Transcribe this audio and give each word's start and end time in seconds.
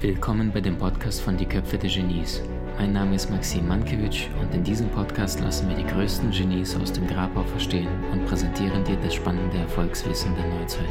Willkommen 0.00 0.52
bei 0.52 0.60
dem 0.60 0.78
Podcast 0.78 1.22
von 1.22 1.36
Die 1.36 1.44
Köpfe 1.44 1.76
der 1.76 1.90
Genies. 1.90 2.40
Mein 2.78 2.92
Name 2.92 3.16
ist 3.16 3.28
Maxim 3.30 3.66
Mankewitsch 3.66 4.28
und 4.40 4.54
in 4.54 4.62
diesem 4.62 4.88
Podcast 4.90 5.40
lassen 5.40 5.68
wir 5.68 5.74
die 5.74 5.84
größten 5.84 6.30
Genies 6.30 6.76
aus 6.76 6.92
dem 6.92 7.08
Grabau 7.08 7.42
verstehen 7.42 7.88
und 8.12 8.24
präsentieren 8.26 8.84
dir 8.84 8.94
das 9.02 9.14
spannende 9.14 9.58
Erfolgswissen 9.58 10.32
der 10.36 10.46
Neuzeit. 10.46 10.86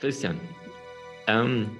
Christian, 0.00 0.40
ähm, 1.28 1.70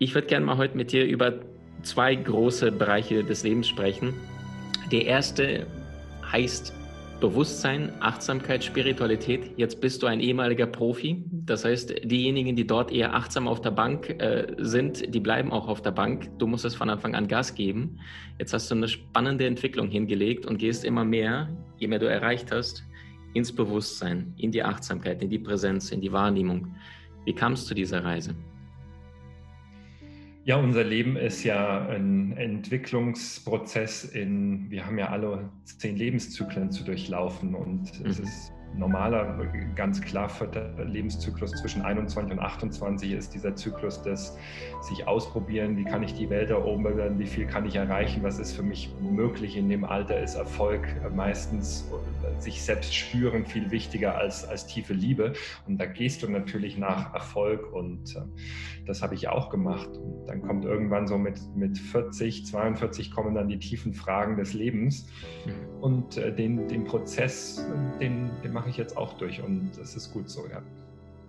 ich 0.00 0.12
würde 0.12 0.26
gerne 0.26 0.44
mal 0.44 0.56
heute 0.56 0.76
mit 0.76 0.90
dir 0.90 1.06
über 1.06 1.38
zwei 1.82 2.14
große 2.14 2.72
Bereiche 2.72 3.24
des 3.24 3.42
Lebens 3.42 3.68
sprechen. 3.68 4.14
Der 4.92 5.06
erste 5.06 5.66
heißt 6.30 6.74
Bewusstsein, 7.20 7.92
Achtsamkeit, 8.00 8.64
Spiritualität. 8.64 9.52
Jetzt 9.58 9.80
bist 9.80 10.02
du 10.02 10.06
ein 10.06 10.20
ehemaliger 10.20 10.66
Profi. 10.66 11.22
Das 11.30 11.66
heißt, 11.66 11.94
diejenigen, 12.04 12.56
die 12.56 12.66
dort 12.66 12.90
eher 12.90 13.14
achtsam 13.14 13.46
auf 13.46 13.60
der 13.60 13.72
Bank 13.72 14.08
äh, 14.08 14.46
sind, 14.56 15.14
die 15.14 15.20
bleiben 15.20 15.52
auch 15.52 15.68
auf 15.68 15.82
der 15.82 15.90
Bank. 15.90 16.30
Du 16.38 16.46
musst 16.46 16.64
es 16.64 16.74
von 16.74 16.88
Anfang 16.88 17.14
an 17.14 17.28
Gas 17.28 17.54
geben. 17.54 17.98
Jetzt 18.38 18.54
hast 18.54 18.70
du 18.70 18.74
eine 18.74 18.88
spannende 18.88 19.46
Entwicklung 19.46 19.88
hingelegt 19.88 20.46
und 20.46 20.56
gehst 20.56 20.84
immer 20.84 21.04
mehr, 21.04 21.50
je 21.76 21.88
mehr 21.88 21.98
du 21.98 22.06
erreicht 22.06 22.50
hast, 22.52 22.84
ins 23.34 23.54
Bewusstsein, 23.54 24.32
in 24.38 24.50
die 24.50 24.62
Achtsamkeit, 24.62 25.22
in 25.22 25.28
die 25.28 25.38
Präsenz, 25.38 25.92
in 25.92 26.00
die 26.00 26.12
Wahrnehmung. 26.12 26.74
Wie 27.26 27.34
kam 27.34 27.52
es 27.52 27.66
zu 27.66 27.74
dieser 27.74 28.02
Reise? 28.02 28.34
Ja, 30.44 30.56
unser 30.56 30.84
Leben 30.84 31.16
ist 31.16 31.44
ja 31.44 31.86
ein 31.88 32.32
Entwicklungsprozess 32.32 34.04
in, 34.04 34.70
wir 34.70 34.86
haben 34.86 34.98
ja 34.98 35.10
alle 35.10 35.50
zehn 35.64 35.96
Lebenszyklen 35.96 36.70
zu 36.70 36.82
durchlaufen 36.82 37.54
und 37.54 38.00
mhm. 38.00 38.06
es 38.06 38.18
ist 38.20 38.52
normaler, 38.74 39.38
ganz 39.74 40.00
klar 40.00 40.28
für 40.28 40.46
den 40.46 40.88
Lebenszyklus 40.88 41.52
zwischen 41.52 41.82
21 41.82 42.32
und 42.32 42.38
28 42.38 43.12
ist 43.12 43.34
dieser 43.34 43.54
Zyklus 43.54 44.02
des 44.02 44.36
sich 44.82 45.06
ausprobieren, 45.06 45.76
wie 45.76 45.84
kann 45.84 46.02
ich 46.02 46.14
die 46.14 46.30
Welt 46.30 46.50
erobern, 46.50 47.18
wie 47.18 47.26
viel 47.26 47.46
kann 47.46 47.66
ich 47.66 47.76
erreichen, 47.76 48.22
was 48.22 48.38
ist 48.38 48.52
für 48.52 48.62
mich 48.62 48.90
möglich 49.00 49.56
in 49.56 49.68
dem 49.68 49.84
Alter, 49.84 50.20
ist 50.20 50.34
Erfolg 50.34 50.86
meistens 51.14 51.90
sich 52.38 52.62
selbst 52.62 52.94
spüren 52.94 53.44
viel 53.44 53.70
wichtiger 53.70 54.16
als, 54.16 54.46
als 54.48 54.66
tiefe 54.66 54.94
Liebe. 54.94 55.32
Und 55.66 55.78
da 55.78 55.86
gehst 55.86 56.22
du 56.22 56.28
natürlich 56.28 56.78
nach 56.78 57.12
Erfolg 57.14 57.72
und 57.72 58.16
äh, 58.16 58.20
das 58.86 59.02
habe 59.02 59.14
ich 59.14 59.28
auch 59.28 59.50
gemacht. 59.50 59.90
Und 59.96 60.26
dann 60.26 60.42
kommt 60.42 60.64
irgendwann 60.64 61.06
so 61.06 61.18
mit, 61.18 61.38
mit 61.54 61.78
40, 61.78 62.46
42 62.46 63.10
kommen 63.10 63.34
dann 63.34 63.48
die 63.48 63.58
tiefen 63.58 63.92
Fragen 63.92 64.36
des 64.36 64.54
Lebens. 64.54 65.06
Mhm. 65.46 65.82
Und 65.82 66.16
äh, 66.16 66.34
den, 66.34 66.68
den 66.68 66.84
Prozess, 66.84 67.66
den, 68.00 68.30
den 68.42 68.52
mache 68.60 68.68
ich 68.68 68.76
jetzt 68.76 68.94
auch 68.98 69.14
durch 69.14 69.42
und 69.42 69.70
das 69.78 69.96
ist 69.96 70.12
gut 70.12 70.28
so, 70.28 70.46
ja. 70.46 70.60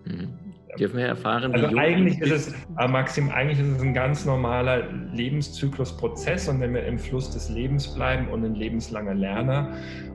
Mhm. 0.04 0.34
Dürfen 0.78 0.98
wir 0.98 1.06
erfahren, 1.06 1.52
wie 1.52 1.62
also 1.62 1.76
eigentlich 1.76 2.18
ist 2.20 2.30
es, 2.30 2.54
äh, 2.78 2.88
Maxim, 2.88 3.30
eigentlich 3.30 3.58
ist 3.58 3.76
es 3.76 3.82
ein 3.82 3.92
ganz 3.92 4.24
normaler 4.24 4.90
Lebenszyklusprozess 5.12 6.48
und 6.48 6.60
wenn 6.60 6.72
wir 6.72 6.84
im 6.86 6.98
Fluss 6.98 7.30
des 7.30 7.50
Lebens 7.50 7.88
bleiben 7.94 8.28
und 8.28 8.42
ein 8.42 8.54
lebenslanger 8.54 9.12
Lerner 9.12 9.68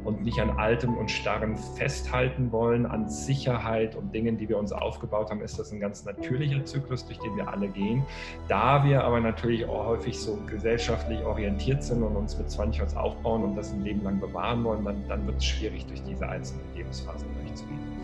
und 0.03 0.23
nicht 0.23 0.39
an 0.39 0.49
Altem 0.49 0.95
und 0.95 1.11
Starren 1.11 1.57
festhalten 1.57 2.51
wollen, 2.51 2.87
an 2.87 3.07
Sicherheit 3.07 3.95
und 3.95 4.15
Dingen, 4.15 4.37
die 4.37 4.49
wir 4.49 4.57
uns 4.57 4.71
aufgebaut 4.71 5.29
haben, 5.29 5.41
ist 5.41 5.59
das 5.59 5.71
ein 5.71 5.79
ganz 5.79 6.05
natürlicher 6.05 6.65
Zyklus, 6.65 7.05
durch 7.05 7.19
den 7.19 7.35
wir 7.35 7.47
alle 7.47 7.67
gehen. 7.67 8.03
Da 8.47 8.83
wir 8.83 9.03
aber 9.03 9.19
natürlich 9.19 9.65
auch 9.65 9.85
häufig 9.85 10.19
so 10.19 10.39
gesellschaftlich 10.47 11.23
orientiert 11.23 11.83
sind 11.83 12.01
und 12.01 12.15
uns 12.15 12.35
mit 12.37 12.49
20 12.49 12.81
was 12.81 12.95
aufbauen 12.95 13.43
und 13.43 13.55
das 13.55 13.73
ein 13.73 13.83
Leben 13.83 14.03
lang 14.03 14.19
bewahren 14.19 14.63
wollen, 14.63 14.83
dann, 14.83 15.07
dann 15.07 15.27
wird 15.27 15.37
es 15.37 15.45
schwierig, 15.45 15.85
durch 15.85 16.01
diese 16.03 16.27
einzelnen 16.27 16.63
Lebensphasen 16.75 17.27
durchzugehen. 17.43 17.96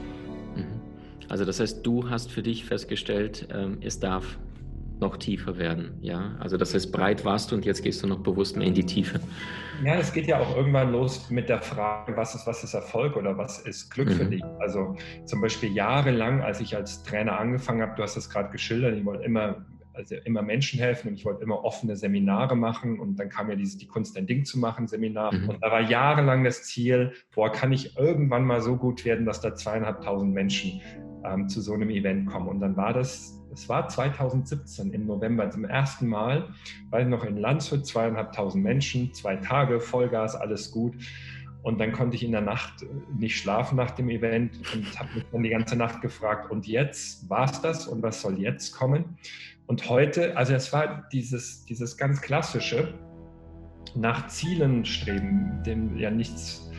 Also 1.29 1.45
das 1.45 1.59
heißt, 1.59 1.85
du 1.85 2.09
hast 2.09 2.31
für 2.31 2.44
dich 2.44 2.66
festgestellt, 2.66 3.47
ähm, 3.51 3.78
es 3.81 4.00
darf 4.00 4.38
noch 5.00 5.17
tiefer 5.17 5.57
werden, 5.57 5.97
ja. 6.01 6.35
Also 6.39 6.57
das 6.57 6.73
heißt, 6.73 6.91
breit 6.91 7.25
warst 7.25 7.51
du 7.51 7.56
und 7.56 7.66
jetzt 7.66 7.84
gehst 7.84 8.01
du 8.03 8.07
noch 8.07 8.19
bewusst 8.19 8.56
mehr 8.56 8.67
in 8.67 8.73
die 8.73 8.85
Tiefe. 8.85 9.19
Ja, 9.83 9.95
es 9.95 10.13
geht 10.13 10.28
ja 10.28 10.39
auch 10.39 10.56
irgendwann 10.56 10.91
los 10.91 11.29
mit 11.29 11.50
der 11.50 11.62
Frage, 11.62 12.16
was 12.16 12.35
ist, 12.35 12.47
was 12.47 12.63
ist 12.63 12.73
Erfolg 12.73 13.17
oder 13.17 13.38
was 13.38 13.59
ist 13.59 13.89
Glück 13.89 14.09
mhm. 14.09 14.13
für 14.13 14.25
dich? 14.25 14.44
Also 14.59 14.95
zum 15.25 15.41
Beispiel 15.41 15.73
jahrelang, 15.73 16.41
als 16.41 16.62
ich 16.62 16.75
als 16.75 17.03
Trainer 17.03 17.39
angefangen 17.39 17.81
habe, 17.81 17.94
du 17.95 18.03
hast 18.03 18.16
es 18.16 18.29
gerade 18.29 18.50
geschildert, 18.51 18.95
ich 18.95 19.03
wollte 19.03 19.23
immer 19.23 19.66
also 19.95 20.16
immer 20.25 20.41
Menschen 20.41 20.79
helfen 20.79 21.09
und 21.09 21.13
ich 21.16 21.25
wollte 21.25 21.44
immer 21.44 21.63
offene 21.63 21.95
Seminare 21.95 22.56
machen 22.56 23.00
und 23.00 23.17
dann 23.17 23.29
kam 23.29 23.50
ja 23.50 23.56
dieses 23.56 23.78
Die 23.78 23.88
Kunst 23.88 24.17
ein 24.17 24.25
Ding 24.25 24.44
zu 24.44 24.57
machen 24.57 24.88
Seminar 24.88 25.33
mhm. 25.33 25.50
und 25.50 25.63
da 25.63 25.72
war 25.72 25.81
jahrelang 25.81 26.44
das 26.44 26.63
Ziel, 26.63 27.13
boah, 27.33 27.51
kann 27.51 27.72
ich 27.72 27.95
irgendwann 27.97 28.44
mal 28.44 28.62
so 28.62 28.75
gut 28.75 29.06
werden, 29.06 29.25
dass 29.25 29.41
da 29.41 29.53
zweieinhalbtausend 29.53 30.33
Menschen 30.33 30.81
ähm, 31.25 31.47
zu 31.50 31.61
so 31.61 31.73
einem 31.73 31.89
Event 31.89 32.28
kommen. 32.28 32.47
Und 32.47 32.59
dann 32.59 32.75
war 32.78 32.94
das, 32.94 33.41
es 33.53 33.69
war 33.69 33.88
2017 33.88 34.91
im 34.94 35.06
November 35.06 35.50
zum 35.50 35.66
ersten 35.66 36.07
Mal, 36.07 36.50
weil 36.89 37.06
noch 37.06 37.23
in 37.23 37.38
Landshut 37.38 37.85
zweieinhalbtausend 37.85 38.63
Menschen, 38.63 39.13
zwei 39.13 39.35
Tage, 39.38 39.79
Vollgas, 39.79 40.35
alles 40.35 40.72
gut. 40.72 40.95
Und 41.63 41.79
dann 41.79 41.94
konnte 41.94 42.17
ich 42.17 42.23
in 42.23 42.33
der 42.33 42.41
Nacht 42.41 42.85
nicht 43.17 43.38
schlafen 43.38 43.78
nach 43.78 43.91
dem 43.91 44.09
Event 44.09 44.59
und 44.73 45.00
habe 45.00 45.09
mich 45.16 45.25
dann 45.31 45.44
die 45.44 45.50
ganze 45.50 45.78
Nacht 45.78 46.01
gefragt, 46.01 46.51
und 46.51 46.67
jetzt 46.67 47.29
war 47.29 47.45
es 47.45 47.62
das 47.62 47.88
und 47.88 48.03
was 48.03 48.22
soll 48.22 48.39
jetzt 48.39 48.73
kommen? 48.73 49.17
Und 49.66 49.89
heute, 49.89 50.35
also 50.35 50.53
es 50.53 50.73
war 50.73 51.07
dieses, 51.13 51.63
dieses 51.63 51.95
ganz 51.97 52.22
klassische, 52.22 52.94
nach 53.95 54.28
Zielen 54.28 54.83
streben, 54.85 55.62
dem 55.66 55.97
ja 55.97 56.12
nichts 56.12 56.69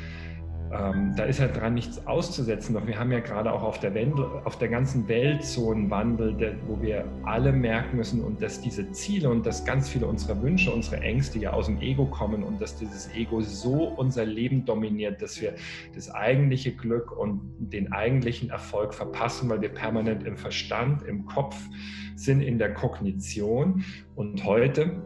ähm, 0.76 1.14
da 1.16 1.24
ist 1.24 1.38
ja 1.38 1.46
dran 1.46 1.74
nichts 1.74 2.04
auszusetzen. 2.06 2.74
Doch 2.74 2.86
wir 2.86 2.98
haben 2.98 3.12
ja 3.12 3.20
gerade 3.20 3.52
auch 3.52 3.62
auf 3.62 3.78
der, 3.78 3.94
Wendel, 3.94 4.24
auf 4.44 4.58
der 4.58 4.68
ganzen 4.68 5.06
Welt 5.06 5.44
so 5.44 5.70
einen 5.70 5.88
Wandel, 5.88 6.34
der, 6.34 6.54
wo 6.66 6.80
wir 6.82 7.04
alle 7.22 7.52
merken 7.52 7.96
müssen 7.96 8.22
und 8.22 8.42
dass 8.42 8.60
diese 8.60 8.90
Ziele 8.90 9.30
und 9.30 9.46
dass 9.46 9.64
ganz 9.64 9.88
viele 9.88 10.06
unserer 10.06 10.40
Wünsche, 10.42 10.72
unsere 10.72 11.00
Ängste 11.00 11.38
ja 11.38 11.52
aus 11.52 11.66
dem 11.66 11.80
Ego 11.80 12.06
kommen 12.06 12.42
und 12.42 12.60
dass 12.60 12.76
dieses 12.76 13.12
Ego 13.14 13.40
so 13.40 13.84
unser 13.96 14.24
Leben 14.24 14.64
dominiert, 14.64 15.22
dass 15.22 15.40
wir 15.40 15.54
das 15.94 16.12
eigentliche 16.12 16.72
Glück 16.72 17.16
und 17.16 17.40
den 17.58 17.92
eigentlichen 17.92 18.50
Erfolg 18.50 18.94
verpassen, 18.94 19.48
weil 19.48 19.60
wir 19.60 19.68
permanent 19.68 20.24
im 20.24 20.36
Verstand, 20.36 21.02
im 21.04 21.24
Kopf 21.26 21.56
sind, 22.16 22.40
in 22.40 22.58
der 22.58 22.74
Kognition. 22.74 23.84
Und 24.16 24.44
heute 24.44 25.02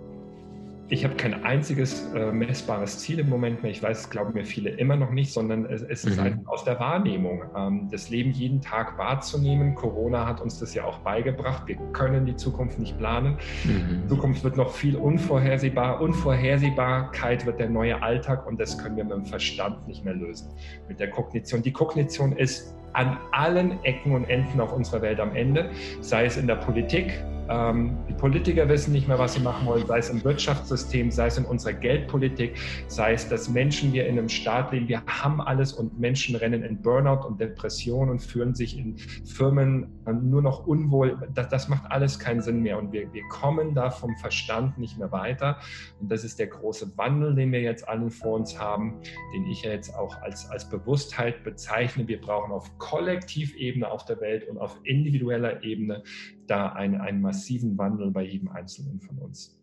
ich 0.91 1.05
habe 1.05 1.17
kein 1.17 1.45
einziges 1.45 2.07
äh, 2.15 2.33
messbares 2.33 2.99
Ziel 3.01 3.19
im 3.19 3.29
Moment 3.29 3.63
mehr. 3.63 3.71
Ich 3.71 3.83
weiß, 3.83 4.01
es 4.01 4.11
glauben 4.11 4.33
mir 4.33 4.45
viele 4.45 4.71
immer 4.71 4.97
noch 4.97 5.11
nicht, 5.11 5.33
sondern 5.33 5.67
es, 5.67 5.83
es 5.83 6.05
ist 6.05 6.17
mhm. 6.17 6.25
einfach 6.25 6.49
aus 6.53 6.65
der 6.65 6.81
Wahrnehmung. 6.81 7.43
Ähm, 7.55 7.89
das 7.91 8.09
Leben 8.09 8.31
jeden 8.31 8.63
Tag 8.63 8.97
wahrzunehmen. 8.97 9.75
Corona 9.75 10.27
hat 10.27 10.41
uns 10.41 10.59
das 10.59 10.73
ja 10.73 10.85
auch 10.85 11.01
beigebracht. 11.01 11.65
Wir 11.67 11.77
können 11.93 12.25
die 12.25 12.37
Zukunft 12.37 12.79
nicht 12.79 12.97
planen. 12.97 13.37
Mhm. 13.65 14.03
Die 14.05 14.09
Zukunft 14.09 14.45
wird 14.45 14.57
noch 14.57 14.73
viel 14.73 14.97
unvorhersehbar. 14.97 16.01
Unvorhersehbarkeit 16.01 17.45
wird 17.45 17.61
der 17.61 17.69
neue 17.69 18.03
Alltag 18.03 18.47
und 18.47 18.59
das 18.59 18.79
können 18.79 18.97
wir 18.97 19.05
mit 19.05 19.13
dem 19.13 19.27
Verstand 19.27 19.87
nicht 19.87 20.07
mehr 20.07 20.15
lösen. 20.15 20.49
Mit 20.89 21.01
der 21.01 21.11
Kognition. 21.11 21.63
Die 21.63 21.73
Kognition 21.73 22.33
ist 22.33 22.75
an 22.95 23.19
allen 23.33 23.85
Ecken 23.85 24.13
und 24.13 24.25
Enden 24.25 24.59
auf 24.61 24.73
unserer 24.73 25.03
Welt 25.03 25.21
am 25.21 25.37
Ende, 25.37 25.71
sei 26.01 26.25
es 26.25 26.39
in 26.39 26.47
der 26.47 26.57
Politik, 26.57 27.13
die 27.49 28.13
Politiker 28.15 28.69
wissen 28.69 28.93
nicht 28.93 29.09
mehr, 29.09 29.19
was 29.19 29.35
sie 29.35 29.41
machen 29.41 29.67
wollen, 29.67 29.87
sei 29.87 29.99
es 29.99 30.11
im 30.11 30.23
Wirtschaftssystem, 30.23 31.11
sei 31.11 31.29
es 31.29 31.39
in 31.39 31.47
unserer 31.47 31.73
Geldpolitik, 31.73 32.59
sei 32.89 33.15
es, 33.15 33.27
dass 33.27 33.49
Menschen 33.49 33.93
wir 33.95 34.07
in 34.07 34.19
einem 34.19 34.29
Staat 34.29 34.73
leben, 34.73 34.87
wir 34.89 35.03
haben 35.07 35.41
alles 35.41 35.73
und 35.73 35.99
Menschen 35.99 36.37
rennen 36.37 36.63
in 36.63 36.83
Burnout 36.83 37.27
und 37.27 37.41
Depression 37.41 38.11
und 38.11 38.19
fühlen 38.19 38.55
sich 38.55 38.77
in 38.77 38.99
Firmen 38.99 39.89
ähm, 40.07 40.29
nur 40.29 40.43
noch 40.43 40.67
unwohl. 40.67 41.19
Das, 41.35 41.49
das 41.49 41.69
macht 41.69 41.91
alles 41.91 42.19
keinen 42.19 42.43
Sinn 42.43 42.61
mehr 42.61 42.79
und 42.79 42.93
wir, 42.93 43.11
wir 43.15 43.23
kommen 43.31 43.75
da 43.75 43.89
vom 43.91 44.15
Verstand 44.17 44.77
nicht 44.77 44.99
mehr 44.99 45.11
weiter. 45.11 45.59
Und 46.01 46.13
das 46.13 46.25
ist 46.25 46.39
der 46.39 46.49
große 46.49 46.99
Wandel, 46.99 47.35
den 47.35 47.51
wir 47.51 47.63
jetzt 47.63 47.89
allen 47.89 48.11
vor 48.11 48.37
uns 48.37 48.61
haben, 48.61 49.01
den 49.35 49.47
ich 49.47 49.63
ja 49.63 49.71
jetzt 49.71 49.95
auch 49.95 50.21
als, 50.21 50.51
als 50.51 50.69
Bewusstheit 50.69 51.45
bezeichne. 51.45 52.07
Wir 52.07 52.21
brauchen 52.21 52.53
auf 52.53 52.77
Kollektivebene 52.77 53.91
auf 53.91 54.05
der 54.05 54.21
Welt 54.21 54.47
und 54.49 54.59
auf 54.59 54.79
individueller 54.85 55.63
Ebene 55.63 56.03
da 56.51 56.71
einen, 56.73 57.01
einen 57.01 57.21
massiven 57.21 57.77
Wandel 57.79 58.11
bei 58.11 58.25
jedem 58.25 58.49
Einzelnen 58.49 59.01
von 59.01 59.19
uns. 59.19 59.59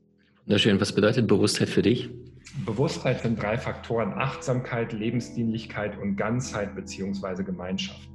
Wunderschön. 0.45 0.79
Was 0.79 0.93
bedeutet 0.93 1.27
Bewusstheit 1.27 1.69
für 1.69 1.81
dich? 1.81 2.09
Bewusstheit 2.65 3.21
sind 3.21 3.41
drei 3.41 3.57
Faktoren: 3.57 4.13
Achtsamkeit, 4.13 4.93
Lebensdienlichkeit 4.93 5.97
und 5.97 6.15
Ganzheit 6.15 6.75
bzw. 6.75 7.43
Gemeinschaft. 7.43 8.09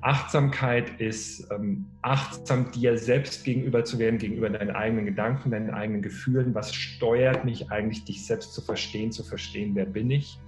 Achtsamkeit 0.00 1.00
ist 1.00 1.48
ähm, 1.50 1.86
achtsam 2.02 2.70
dir 2.70 2.96
selbst 2.96 3.44
gegenüber 3.44 3.84
zu 3.84 3.98
werden, 3.98 4.18
gegenüber 4.18 4.50
deinen 4.50 4.70
eigenen 4.70 5.06
Gedanken, 5.06 5.50
deinen 5.50 5.70
eigenen 5.70 6.02
Gefühlen. 6.02 6.54
Was 6.54 6.74
steuert 6.74 7.44
mich 7.44 7.70
eigentlich, 7.72 8.04
dich 8.04 8.24
selbst 8.24 8.54
zu 8.54 8.60
verstehen, 8.60 9.10
zu 9.10 9.24
verstehen, 9.24 9.74
wer 9.74 9.86
bin 9.86 10.10
ich? 10.10 10.38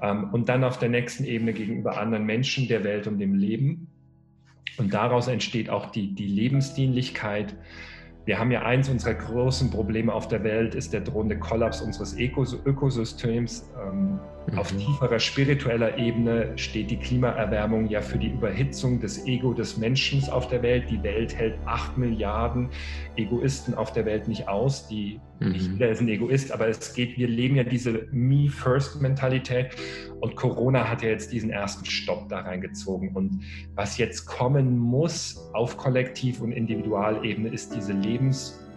Ähm, 0.00 0.30
und 0.32 0.48
dann 0.48 0.64
auf 0.64 0.78
der 0.78 0.90
nächsten 0.90 1.24
Ebene 1.24 1.52
gegenüber 1.52 1.98
anderen 1.98 2.24
Menschen, 2.24 2.68
der 2.68 2.84
Welt 2.84 3.06
und 3.06 3.18
dem 3.18 3.34
Leben. 3.34 3.88
Und 4.78 4.94
daraus 4.94 5.28
entsteht 5.28 5.70
auch 5.70 5.86
die, 5.86 6.14
die 6.14 6.26
Lebensdienlichkeit. 6.26 7.54
wir 8.24 8.38
haben 8.38 8.52
ja 8.52 8.62
eins 8.62 8.88
unserer 8.88 9.14
großen 9.14 9.70
Probleme 9.70 10.12
auf 10.12 10.28
der 10.28 10.44
Welt, 10.44 10.74
ist 10.74 10.92
der 10.92 11.00
drohende 11.00 11.38
Kollaps 11.38 11.80
unseres 11.80 12.16
Ökosystems. 12.16 13.68
Ähm, 13.84 14.20
mhm. 14.46 14.58
Auf 14.58 14.72
tieferer 14.72 15.18
spiritueller 15.18 15.98
Ebene 15.98 16.52
steht 16.56 16.90
die 16.90 16.98
Klimaerwärmung 16.98 17.88
ja 17.88 18.00
für 18.00 18.18
die 18.18 18.28
Überhitzung 18.28 19.00
des 19.00 19.26
Ego 19.26 19.52
des 19.52 19.76
Menschen 19.76 20.22
auf 20.30 20.48
der 20.48 20.62
Welt. 20.62 20.88
Die 20.88 21.02
Welt 21.02 21.34
hält 21.34 21.58
acht 21.64 21.98
Milliarden 21.98 22.68
Egoisten 23.16 23.74
auf 23.74 23.92
der 23.92 24.06
Welt 24.06 24.28
nicht 24.28 24.48
aus. 24.48 24.86
Die. 24.88 25.20
Nicht 25.50 25.70
jeder 25.72 25.90
ist 25.90 26.00
ein 26.00 26.08
Egoist, 26.08 26.52
aber 26.52 26.68
es 26.68 26.94
geht, 26.94 27.16
wir 27.16 27.28
leben 27.28 27.56
ja 27.56 27.64
diese 27.64 28.06
Me-First-Mentalität 28.12 29.76
und 30.20 30.36
Corona 30.36 30.88
hat 30.88 31.02
ja 31.02 31.08
jetzt 31.08 31.32
diesen 31.32 31.50
ersten 31.50 31.84
Stopp 31.84 32.28
da 32.28 32.40
reingezogen. 32.40 33.14
Und 33.14 33.42
was 33.74 33.98
jetzt 33.98 34.26
kommen 34.26 34.78
muss 34.78 35.50
auf 35.52 35.76
Kollektiv- 35.76 36.40
und 36.40 36.52
Individualebene, 36.52 37.48
ist 37.48 37.74
diese 37.74 37.92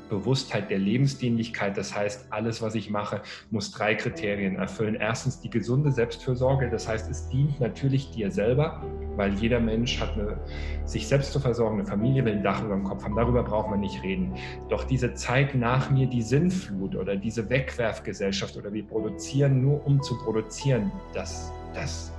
Lebensbewusstheit 0.06 0.70
der 0.70 0.80
Lebensdienlichkeit. 0.80 1.78
Das 1.78 1.96
heißt, 1.96 2.28
alles, 2.32 2.62
was 2.62 2.76
ich 2.76 2.90
mache, 2.90 3.22
muss 3.50 3.72
drei 3.72 3.96
Kriterien 3.96 4.56
erfüllen. 4.56 4.96
Erstens 4.96 5.40
die 5.40 5.50
gesunde 5.50 5.92
Selbstfürsorge. 5.92 6.70
Das 6.70 6.88
heißt, 6.88 7.10
es 7.10 7.28
dient 7.30 7.60
natürlich 7.60 8.12
dir 8.12 8.32
selber, 8.32 8.84
weil 9.16 9.34
jeder 9.34 9.60
Mensch 9.60 10.00
hat 10.00 10.14
eine, 10.14 10.38
sich 10.86 11.08
selbst 11.08 11.32
zu 11.32 11.40
versorgen, 11.40 11.80
eine 11.80 11.88
Familie 11.88 12.24
will 12.26 12.34
ein 12.34 12.44
Dach 12.44 12.64
über 12.64 12.76
dem 12.76 12.84
Kopf 12.84 13.04
haben. 13.04 13.16
Darüber 13.16 13.44
braucht 13.44 13.70
man 13.70 13.80
nicht 13.80 14.02
reden. 14.04 14.36
Doch 14.70 14.84
diese 14.84 15.14
Zeit 15.14 15.56
nach 15.56 15.90
mir, 15.90 16.08
die 16.08 16.22
Sinnflut 16.22 16.96
oder 16.96 17.16
diese 17.16 17.50
Wegwerfgesellschaft 17.50 18.58
oder 18.58 18.72
wir 18.74 18.86
produzieren 18.86 19.62
nur 19.62 19.86
um 19.86 20.02
zu 20.02 20.18
produzieren, 20.20 20.92
das, 21.14 21.52
das 21.74 22.15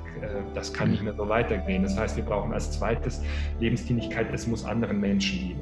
das 0.54 0.72
kann 0.72 0.90
nicht 0.90 1.02
mehr 1.02 1.14
so 1.14 1.28
weitergehen. 1.28 1.82
Das 1.82 1.98
heißt, 1.98 2.16
wir 2.16 2.24
brauchen 2.24 2.52
als 2.52 2.72
zweites 2.72 3.22
Lebensdienlichkeit, 3.60 4.32
es 4.32 4.46
muss 4.46 4.64
anderen 4.64 5.00
Menschen 5.00 5.38
dienen. 5.38 5.60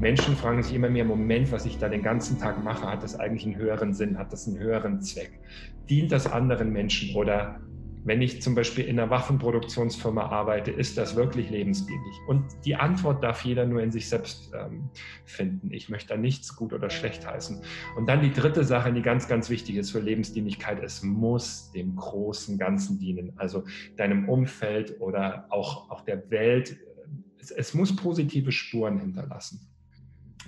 Menschen 0.00 0.36
fragen 0.36 0.62
sich 0.62 0.74
immer 0.74 0.88
mehr, 0.88 1.04
Moment, 1.04 1.52
was 1.52 1.66
ich 1.66 1.78
da 1.78 1.88
den 1.88 2.02
ganzen 2.02 2.38
Tag 2.38 2.62
mache, 2.64 2.86
hat 2.86 3.02
das 3.02 3.18
eigentlich 3.18 3.44
einen 3.44 3.56
höheren 3.56 3.94
Sinn, 3.94 4.18
hat 4.18 4.32
das 4.32 4.48
einen 4.48 4.58
höheren 4.58 5.00
Zweck? 5.02 5.38
Dient 5.88 6.12
das 6.12 6.30
anderen 6.30 6.72
Menschen 6.72 7.14
oder 7.14 7.60
wenn 8.04 8.22
ich 8.22 8.40
zum 8.40 8.54
Beispiel 8.54 8.84
in 8.84 8.98
einer 8.98 9.10
Waffenproduktionsfirma 9.10 10.22
arbeite, 10.26 10.70
ist 10.70 10.96
das 10.96 11.16
wirklich 11.16 11.50
lebensdienlich? 11.50 12.16
Und 12.26 12.44
die 12.64 12.74
Antwort 12.74 13.22
darf 13.22 13.44
jeder 13.44 13.66
nur 13.66 13.82
in 13.82 13.90
sich 13.90 14.08
selbst 14.08 14.52
ähm, 14.54 14.88
finden. 15.24 15.70
Ich 15.70 15.90
möchte 15.90 16.14
da 16.14 16.16
nichts 16.16 16.56
gut 16.56 16.72
oder 16.72 16.88
schlecht 16.88 17.26
heißen. 17.26 17.60
Und 17.96 18.08
dann 18.08 18.22
die 18.22 18.32
dritte 18.32 18.64
Sache, 18.64 18.92
die 18.92 19.02
ganz, 19.02 19.28
ganz 19.28 19.50
wichtig 19.50 19.76
ist 19.76 19.90
für 19.90 20.00
Lebensdienlichkeit, 20.00 20.82
es 20.82 21.02
muss 21.02 21.72
dem 21.72 21.96
großen 21.96 22.56
Ganzen 22.58 22.98
dienen, 22.98 23.32
also 23.36 23.64
deinem 23.96 24.28
Umfeld 24.28 25.00
oder 25.00 25.46
auch, 25.50 25.90
auch 25.90 26.00
der 26.00 26.30
Welt. 26.30 26.78
Es, 27.38 27.50
es 27.50 27.74
muss 27.74 27.94
positive 27.94 28.50
Spuren 28.50 28.98
hinterlassen. 28.98 29.60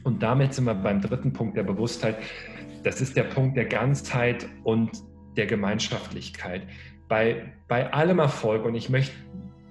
Und 0.04 0.22
damit 0.22 0.54
sind 0.54 0.64
wir 0.64 0.74
beim 0.74 1.00
dritten 1.00 1.32
Punkt 1.32 1.56
der 1.56 1.64
Bewusstheit. 1.64 2.16
Das 2.82 3.00
ist 3.00 3.16
der 3.16 3.24
Punkt 3.24 3.56
der 3.56 3.66
Ganzheit 3.66 4.48
und 4.64 4.90
der 5.36 5.46
Gemeinschaftlichkeit 5.46 6.66
bei, 7.12 7.52
bei 7.68 7.92
allem 7.92 8.20
Erfolg, 8.20 8.64
und 8.64 8.74
ich 8.74 8.88
möchte 8.88 9.14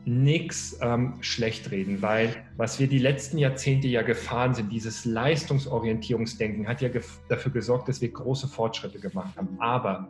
nichts 0.06 0.78
ähm, 0.80 1.16
schlecht 1.22 1.72
reden, 1.72 2.04
weil 2.04 2.36
was 2.58 2.80
wir 2.80 2.88
die 2.88 3.00
letzten 3.00 3.38
Jahrzehnte 3.38 3.88
ja 3.88 4.02
gefahren 4.02 4.54
sind, 4.54 4.72
dieses 4.72 5.06
Leistungsorientierungsdenken 5.06 6.68
hat 6.68 6.82
ja 6.82 6.90
dafür 7.30 7.52
gesorgt, 7.52 7.90
dass 7.90 8.02
wir 8.02 8.10
große 8.10 8.48
Fortschritte 8.48 9.00
gemacht 9.00 9.36
haben. 9.38 9.58
Aber 9.60 10.10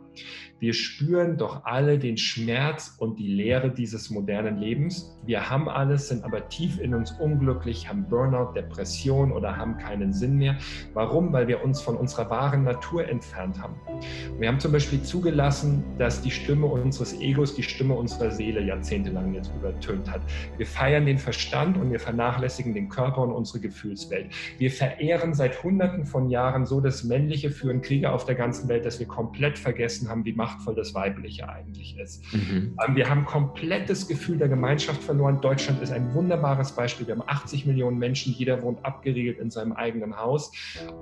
wir 0.58 0.74
spüren 0.74 1.36
doch 1.36 1.64
alle 1.64 1.98
den 1.98 2.16
Schmerz 2.16 2.94
und 2.98 3.18
die 3.18 3.28
Leere 3.28 3.70
dieses 3.70 4.10
modernen 4.10 4.58
Lebens. 4.58 5.18
Wir 5.24 5.50
haben 5.50 5.68
alles, 5.68 6.08
sind 6.08 6.24
aber 6.24 6.48
tief 6.48 6.78
in 6.78 6.94
uns 6.94 7.12
unglücklich, 7.12 7.88
haben 7.88 8.08
Burnout, 8.08 8.52
Depression 8.54 9.32
oder 9.32 9.56
haben 9.56 9.78
keinen 9.78 10.12
Sinn 10.12 10.36
mehr. 10.36 10.56
Warum? 10.94 11.32
Weil 11.32 11.48
wir 11.48 11.64
uns 11.64 11.80
von 11.80 11.96
unserer 11.96 12.30
wahren 12.30 12.64
Natur 12.64 13.08
entfernt 13.08 13.60
haben. 13.60 13.74
Wir 14.38 14.48
haben 14.48 14.60
zum 14.60 14.72
Beispiel 14.72 15.02
zugelassen, 15.02 15.84
dass 15.98 16.22
die 16.22 16.30
Stimme 16.30 16.66
unseres 16.66 17.18
Egos 17.20 17.54
die 17.54 17.62
Stimme 17.62 17.94
unserer 17.94 18.30
Seele 18.30 18.62
jahrzehntelang 18.62 19.34
jetzt 19.34 19.52
übertönt 19.56 20.10
hat. 20.10 20.20
Wir 20.58 20.66
feiern 20.66 21.06
den 21.06 21.18
Verstand 21.18 21.76
und 21.76 21.90
wir 21.90 21.98
vernachlässigen 21.98 22.31
vernachlässigen 22.32 22.74
den 22.74 22.88
Körper 22.88 23.22
und 23.22 23.32
unsere 23.32 23.60
Gefühlswelt. 23.60 24.30
Wir 24.58 24.70
verehren 24.70 25.34
seit 25.34 25.62
Hunderten 25.62 26.06
von 26.06 26.30
Jahren 26.30 26.66
so 26.66 26.80
das 26.80 27.04
Männliche, 27.04 27.50
führen 27.50 27.82
Kriege 27.82 28.10
auf 28.10 28.24
der 28.24 28.34
ganzen 28.34 28.68
Welt, 28.68 28.84
dass 28.84 28.98
wir 28.98 29.06
komplett 29.06 29.58
vergessen 29.58 30.08
haben, 30.08 30.24
wie 30.24 30.32
machtvoll 30.32 30.74
das 30.74 30.94
Weibliche 30.94 31.48
eigentlich 31.48 31.98
ist. 31.98 32.22
Mhm. 32.32 32.76
Ähm, 32.86 32.96
wir 32.96 33.08
haben 33.08 33.24
komplettes 33.24 34.08
Gefühl 34.08 34.38
der 34.38 34.48
Gemeinschaft 34.48 35.02
verloren. 35.02 35.40
Deutschland 35.40 35.82
ist 35.82 35.92
ein 35.92 36.12
wunderbares 36.14 36.72
Beispiel. 36.72 37.06
Wir 37.06 37.16
haben 37.16 37.24
80 37.26 37.66
Millionen 37.66 37.98
Menschen, 37.98 38.32
jeder 38.32 38.62
wohnt 38.62 38.84
abgeriegelt 38.84 39.38
in 39.38 39.50
seinem 39.50 39.72
eigenen 39.72 40.16
Haus 40.16 40.52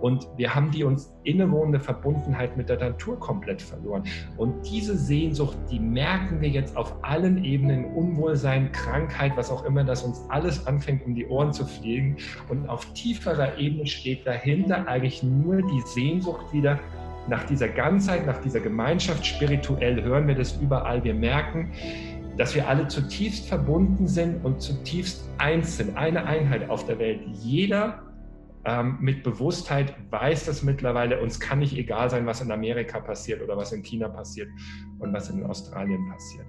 und 0.01 0.27
wir 0.37 0.55
haben 0.55 0.71
die 0.71 0.85
uns 0.85 1.13
innewohnende 1.25 1.81
Verbundenheit 1.81 2.57
mit 2.57 2.69
der 2.69 2.79
Natur 2.79 3.19
komplett 3.19 3.63
verloren. 3.63 4.05
Und 4.37 4.69
diese 4.69 4.97
Sehnsucht, 4.97 5.57
die 5.71 5.79
merken 5.79 6.41
wir 6.41 6.49
jetzt 6.49 6.77
auf 6.77 6.95
allen 7.03 7.45
Ebenen, 7.45 7.85
Unwohlsein, 7.85 8.73
Krankheit, 8.73 9.33
was 9.37 9.51
auch 9.51 9.65
immer, 9.65 9.85
dass 9.85 10.03
uns 10.03 10.21
alles 10.29 10.67
anfängt, 10.67 11.05
um 11.05 11.15
die 11.15 11.20
Ohren 11.27 11.53
zu 11.53 11.67
fliegen. 11.67 12.17
Und 12.49 12.69
auf 12.69 12.85
tieferer 12.95 13.59
Ebene 13.59 13.87
steht 13.87 14.27
dahinter 14.27 14.87
eigentlich 14.87 15.23
nur 15.23 15.63
die 15.63 15.81
Sehnsucht 15.87 16.53
wieder 16.53 16.79
nach 17.29 17.45
dieser 17.45 17.69
Ganzheit, 17.69 18.27
nach 18.27 18.41
dieser 18.41 18.61
Gemeinschaft. 18.61 19.25
Spirituell 19.25 20.03
hören 20.03 20.27
wir 20.27 20.35
das 20.35 20.57
überall. 20.57 21.03
Wir 21.05 21.15
merken, 21.15 21.73
dass 22.37 22.55
wir 22.55 22.69
alle 22.69 22.89
zutiefst 22.89 23.49
verbunden 23.49 24.07
sind 24.07 24.45
und 24.45 24.61
zutiefst 24.61 25.29
eins 25.39 25.77
sind, 25.77 25.97
eine 25.97 26.25
Einheit 26.25 26.69
auf 26.71 26.87
der 26.87 26.99
Welt. 26.99 27.21
Jeder 27.43 28.03
ähm, 28.65 28.99
mit 29.01 29.23
Bewusstheit 29.23 29.95
weiß 30.11 30.47
das 30.47 30.63
mittlerweile, 30.63 31.21
uns 31.21 31.41
kann 31.41 31.61
nicht 31.61 31.77
egal 31.77 32.11
sein, 32.11 32.27
was 32.27 32.41
in 32.41 32.51
Amerika 32.51 33.01
passiert 33.01 33.43
oder 33.43 33.57
was 33.57 33.73
in 33.73 33.83
China 33.83 34.09
passiert 34.09 34.49
und 34.99 35.13
was 35.13 35.31
in 35.31 35.45
Australien 35.45 36.09
passiert. 36.11 36.47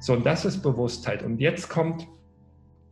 So, 0.00 0.14
und 0.14 0.24
das 0.24 0.44
ist 0.44 0.62
Bewusstheit. 0.62 1.22
Und 1.22 1.40
jetzt 1.40 1.68
kommt 1.68 2.06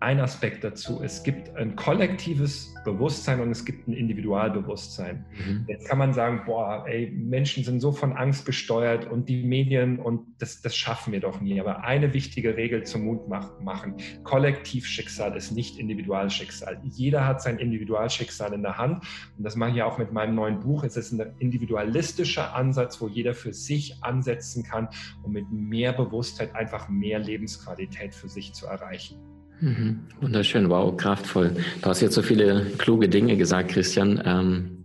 ein 0.00 0.20
Aspekt 0.20 0.62
dazu. 0.62 1.00
Es 1.02 1.24
gibt 1.24 1.54
ein 1.56 1.74
kollektives 1.74 2.72
Bewusstsein 2.84 3.40
und 3.40 3.50
es 3.50 3.64
gibt 3.64 3.88
ein 3.88 3.92
Individualbewusstsein. 3.92 5.24
Mhm. 5.32 5.64
Jetzt 5.66 5.88
kann 5.88 5.98
man 5.98 6.12
sagen, 6.12 6.42
boah, 6.46 6.84
ey, 6.86 7.10
Menschen 7.10 7.64
sind 7.64 7.80
so 7.80 7.90
von 7.90 8.12
Angst 8.12 8.46
gesteuert 8.46 9.10
und 9.10 9.28
die 9.28 9.42
Medien 9.42 9.98
und 9.98 10.20
das, 10.38 10.62
das 10.62 10.76
schaffen 10.76 11.12
wir 11.12 11.20
doch 11.20 11.40
nie. 11.40 11.60
Aber 11.60 11.82
eine 11.82 12.14
wichtige 12.14 12.56
Regel 12.56 12.84
zum 12.84 13.04
Mut 13.04 13.28
machen. 13.28 13.96
Kollektivschicksal 14.22 15.36
ist 15.36 15.50
nicht 15.50 15.78
Individualschicksal. 15.78 16.80
Jeder 16.84 17.26
hat 17.26 17.42
sein 17.42 17.58
Individualschicksal 17.58 18.52
in 18.52 18.62
der 18.62 18.78
Hand 18.78 19.04
und 19.36 19.44
das 19.44 19.56
mache 19.56 19.70
ich 19.70 19.76
ja 19.76 19.86
auch 19.86 19.98
mit 19.98 20.12
meinem 20.12 20.36
neuen 20.36 20.60
Buch. 20.60 20.84
Es 20.84 20.96
ist 20.96 21.12
ein 21.12 21.34
individualistischer 21.40 22.54
Ansatz, 22.54 23.00
wo 23.00 23.08
jeder 23.08 23.34
für 23.34 23.52
sich 23.52 23.96
ansetzen 24.02 24.62
kann, 24.62 24.88
um 25.24 25.32
mit 25.32 25.50
mehr 25.50 25.92
Bewusstheit 25.92 26.54
einfach 26.54 26.88
mehr 26.88 27.18
Lebensqualität 27.18 28.14
für 28.14 28.28
sich 28.28 28.52
zu 28.52 28.66
erreichen. 28.66 29.37
Mhm. 29.60 30.00
Wunderschön, 30.20 30.70
wow, 30.70 30.96
kraftvoll. 30.96 31.50
Du 31.82 31.88
hast 31.88 32.00
jetzt 32.00 32.14
so 32.14 32.22
viele 32.22 32.66
kluge 32.78 33.08
Dinge 33.08 33.36
gesagt, 33.36 33.70
Christian. 33.70 34.22
Ähm, 34.24 34.84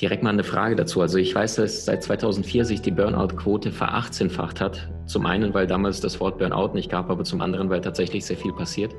direkt 0.00 0.22
mal 0.22 0.30
eine 0.30 0.44
Frage 0.44 0.76
dazu. 0.76 1.00
Also 1.00 1.18
ich 1.18 1.34
weiß, 1.34 1.56
dass 1.56 1.84
seit 1.84 2.02
2004 2.02 2.64
sich 2.64 2.82
die 2.82 2.90
Burnout-Quote 2.90 3.72
verachtzehnfacht 3.72 4.60
hat. 4.60 4.88
Zum 5.06 5.26
einen, 5.26 5.54
weil 5.54 5.66
damals 5.66 6.00
das 6.00 6.20
Wort 6.20 6.38
Burnout 6.38 6.74
nicht 6.74 6.90
gab, 6.90 7.10
aber 7.10 7.24
zum 7.24 7.40
anderen, 7.40 7.68
weil 7.70 7.80
tatsächlich 7.80 8.24
sehr 8.24 8.36
viel 8.36 8.52
passiert. 8.52 8.94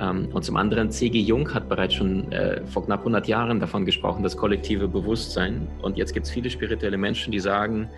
Ähm, 0.00 0.28
und 0.32 0.44
zum 0.44 0.56
anderen, 0.56 0.90
C.G. 0.90 1.20
Jung 1.20 1.52
hat 1.52 1.68
bereits 1.68 1.94
schon 1.94 2.32
äh, 2.32 2.64
vor 2.66 2.84
knapp 2.86 3.00
100 3.00 3.28
Jahren 3.28 3.60
davon 3.60 3.84
gesprochen, 3.84 4.22
das 4.22 4.36
kollektive 4.36 4.88
Bewusstsein. 4.88 5.68
Und 5.82 5.96
jetzt 5.98 6.14
gibt 6.14 6.26
es 6.26 6.32
viele 6.32 6.48
spirituelle 6.48 6.96
Menschen, 6.96 7.30
die 7.30 7.40
sagen, 7.40 7.88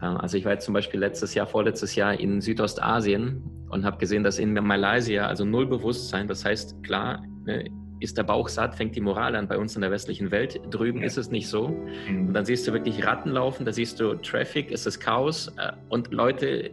also 0.00 0.36
ich 0.36 0.44
war 0.44 0.52
jetzt 0.52 0.64
zum 0.64 0.74
Beispiel 0.74 1.00
letztes 1.00 1.34
Jahr, 1.34 1.46
vorletztes 1.46 1.94
Jahr 1.94 2.18
in 2.18 2.40
Südostasien 2.40 3.42
und 3.68 3.84
habe 3.84 3.98
gesehen, 3.98 4.24
dass 4.24 4.38
in 4.38 4.54
Malaysia 4.54 5.26
also 5.26 5.44
null 5.44 5.66
Bewusstsein, 5.66 6.26
das 6.26 6.44
heißt 6.44 6.82
klar, 6.82 7.22
ne, 7.44 7.64
ist 8.00 8.16
der 8.16 8.22
Bauch 8.22 8.48
satt, 8.48 8.74
fängt 8.74 8.96
die 8.96 9.00
Moral 9.00 9.36
an 9.36 9.46
bei 9.46 9.58
uns 9.58 9.74
in 9.74 9.82
der 9.82 9.90
westlichen 9.90 10.30
Welt. 10.30 10.58
Drüben 10.70 11.00
ja. 11.00 11.06
ist 11.06 11.18
es 11.18 11.30
nicht 11.30 11.48
so. 11.48 11.68
Mhm. 12.08 12.28
Und 12.28 12.34
dann 12.34 12.46
siehst 12.46 12.66
du 12.66 12.72
wirklich 12.72 13.04
Ratten 13.04 13.30
laufen, 13.30 13.66
da 13.66 13.72
siehst 13.72 14.00
du 14.00 14.14
Traffic, 14.14 14.72
es 14.72 14.86
ist 14.86 15.00
Chaos 15.00 15.48
äh, 15.58 15.72
und 15.90 16.12
Leute 16.12 16.70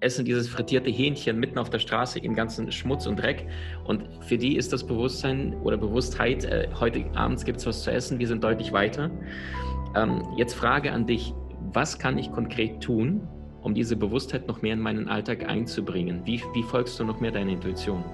essen 0.00 0.24
dieses 0.24 0.48
frittierte 0.48 0.90
Hähnchen 0.90 1.40
mitten 1.40 1.58
auf 1.58 1.70
der 1.70 1.80
Straße 1.80 2.20
im 2.20 2.34
ganzen 2.34 2.70
Schmutz 2.70 3.06
und 3.06 3.16
Dreck. 3.16 3.46
Und 3.84 4.04
für 4.20 4.38
die 4.38 4.56
ist 4.56 4.72
das 4.72 4.86
Bewusstsein 4.86 5.54
oder 5.62 5.76
Bewusstheit, 5.76 6.44
äh, 6.44 6.68
heute 6.78 7.04
abends 7.14 7.44
gibt 7.44 7.58
es 7.58 7.66
was 7.66 7.82
zu 7.82 7.90
essen, 7.90 8.18
wir 8.18 8.28
sind 8.28 8.44
deutlich 8.44 8.72
weiter. 8.72 9.10
Ähm, 9.96 10.22
jetzt 10.36 10.54
Frage 10.54 10.92
an 10.92 11.06
dich, 11.06 11.32
was 11.74 11.98
kann 11.98 12.18
ich 12.18 12.30
konkret 12.32 12.80
tun, 12.80 13.26
um 13.62 13.74
diese 13.74 13.96
Bewusstheit 13.96 14.46
noch 14.48 14.62
mehr 14.62 14.74
in 14.74 14.80
meinen 14.80 15.08
Alltag 15.08 15.48
einzubringen? 15.48 16.22
Wie, 16.24 16.42
wie 16.54 16.62
folgst 16.62 16.98
du 16.98 17.04
noch 17.04 17.20
mehr 17.20 17.30
deiner 17.30 17.52
Intuition? 17.52 18.04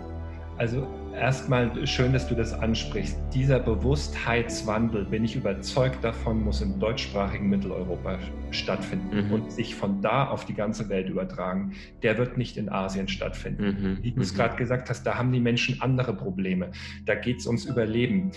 Also 0.56 0.86
erstmal 1.14 1.84
schön, 1.86 2.12
dass 2.12 2.28
du 2.28 2.34
das 2.34 2.52
ansprichst. 2.52 3.18
Dieser 3.32 3.58
Bewusstheitswandel, 3.58 5.04
bin 5.04 5.24
ich 5.24 5.34
überzeugt 5.34 6.04
davon, 6.04 6.44
muss 6.44 6.60
im 6.60 6.78
deutschsprachigen 6.78 7.48
Mitteleuropa 7.48 8.18
stattfinden 8.52 9.26
mhm. 9.26 9.32
und 9.32 9.52
sich 9.52 9.74
von 9.74 10.00
da 10.00 10.28
auf 10.28 10.44
die 10.44 10.54
ganze 10.54 10.88
Welt 10.88 11.08
übertragen. 11.08 11.72
Der 12.02 12.18
wird 12.18 12.36
nicht 12.36 12.56
in 12.56 12.68
Asien 12.68 13.08
stattfinden. 13.08 13.64
Mhm. 13.64 13.98
Wie 14.02 14.12
du 14.12 14.20
es 14.20 14.32
mhm. 14.32 14.36
gerade 14.36 14.56
gesagt 14.56 14.90
hast, 14.90 15.02
da 15.04 15.16
haben 15.16 15.32
die 15.32 15.40
Menschen 15.40 15.82
andere 15.82 16.14
Probleme. 16.14 16.70
Da 17.04 17.16
geht 17.16 17.38
es 17.38 17.46
ums 17.46 17.64
Überleben 17.64 18.30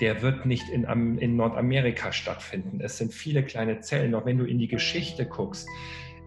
der 0.00 0.22
wird 0.22 0.46
nicht 0.46 0.68
in, 0.68 0.84
in 1.18 1.36
Nordamerika 1.36 2.12
stattfinden. 2.12 2.80
Es 2.80 2.98
sind 2.98 3.12
viele 3.12 3.42
kleine 3.44 3.80
Zellen. 3.80 4.14
Auch 4.14 4.26
wenn 4.26 4.38
du 4.38 4.44
in 4.44 4.58
die 4.58 4.68
Geschichte 4.68 5.26
guckst, 5.26 5.68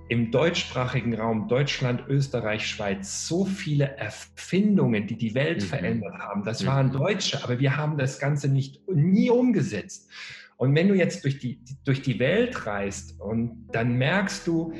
im 0.09 0.31
deutschsprachigen 0.31 1.15
Raum, 1.15 1.47
Deutschland, 1.47 2.03
Österreich, 2.07 2.65
Schweiz, 2.65 3.27
so 3.27 3.43
viele 3.43 3.97
Erfindungen, 3.97 5.05
die 5.05 5.17
die 5.17 5.35
Welt 5.35 5.61
mhm. 5.61 5.65
verändert 5.65 6.17
haben. 6.19 6.43
Das 6.43 6.63
mhm. 6.63 6.67
waren 6.67 6.91
Deutsche, 6.91 7.43
aber 7.43 7.59
wir 7.59 7.75
haben 7.75 7.97
das 7.97 8.19
Ganze 8.19 8.47
nicht 8.47 8.87
nie 8.87 9.29
umgesetzt. 9.29 10.09
Und 10.55 10.73
wenn 10.75 10.87
du 10.87 10.95
jetzt 10.95 11.23
durch 11.23 11.39
die, 11.39 11.59
durch 11.83 12.01
die 12.01 12.19
Welt 12.19 12.65
reist 12.65 13.19
und 13.19 13.67
dann 13.71 13.97
merkst 13.97 14.47
du, 14.47 14.73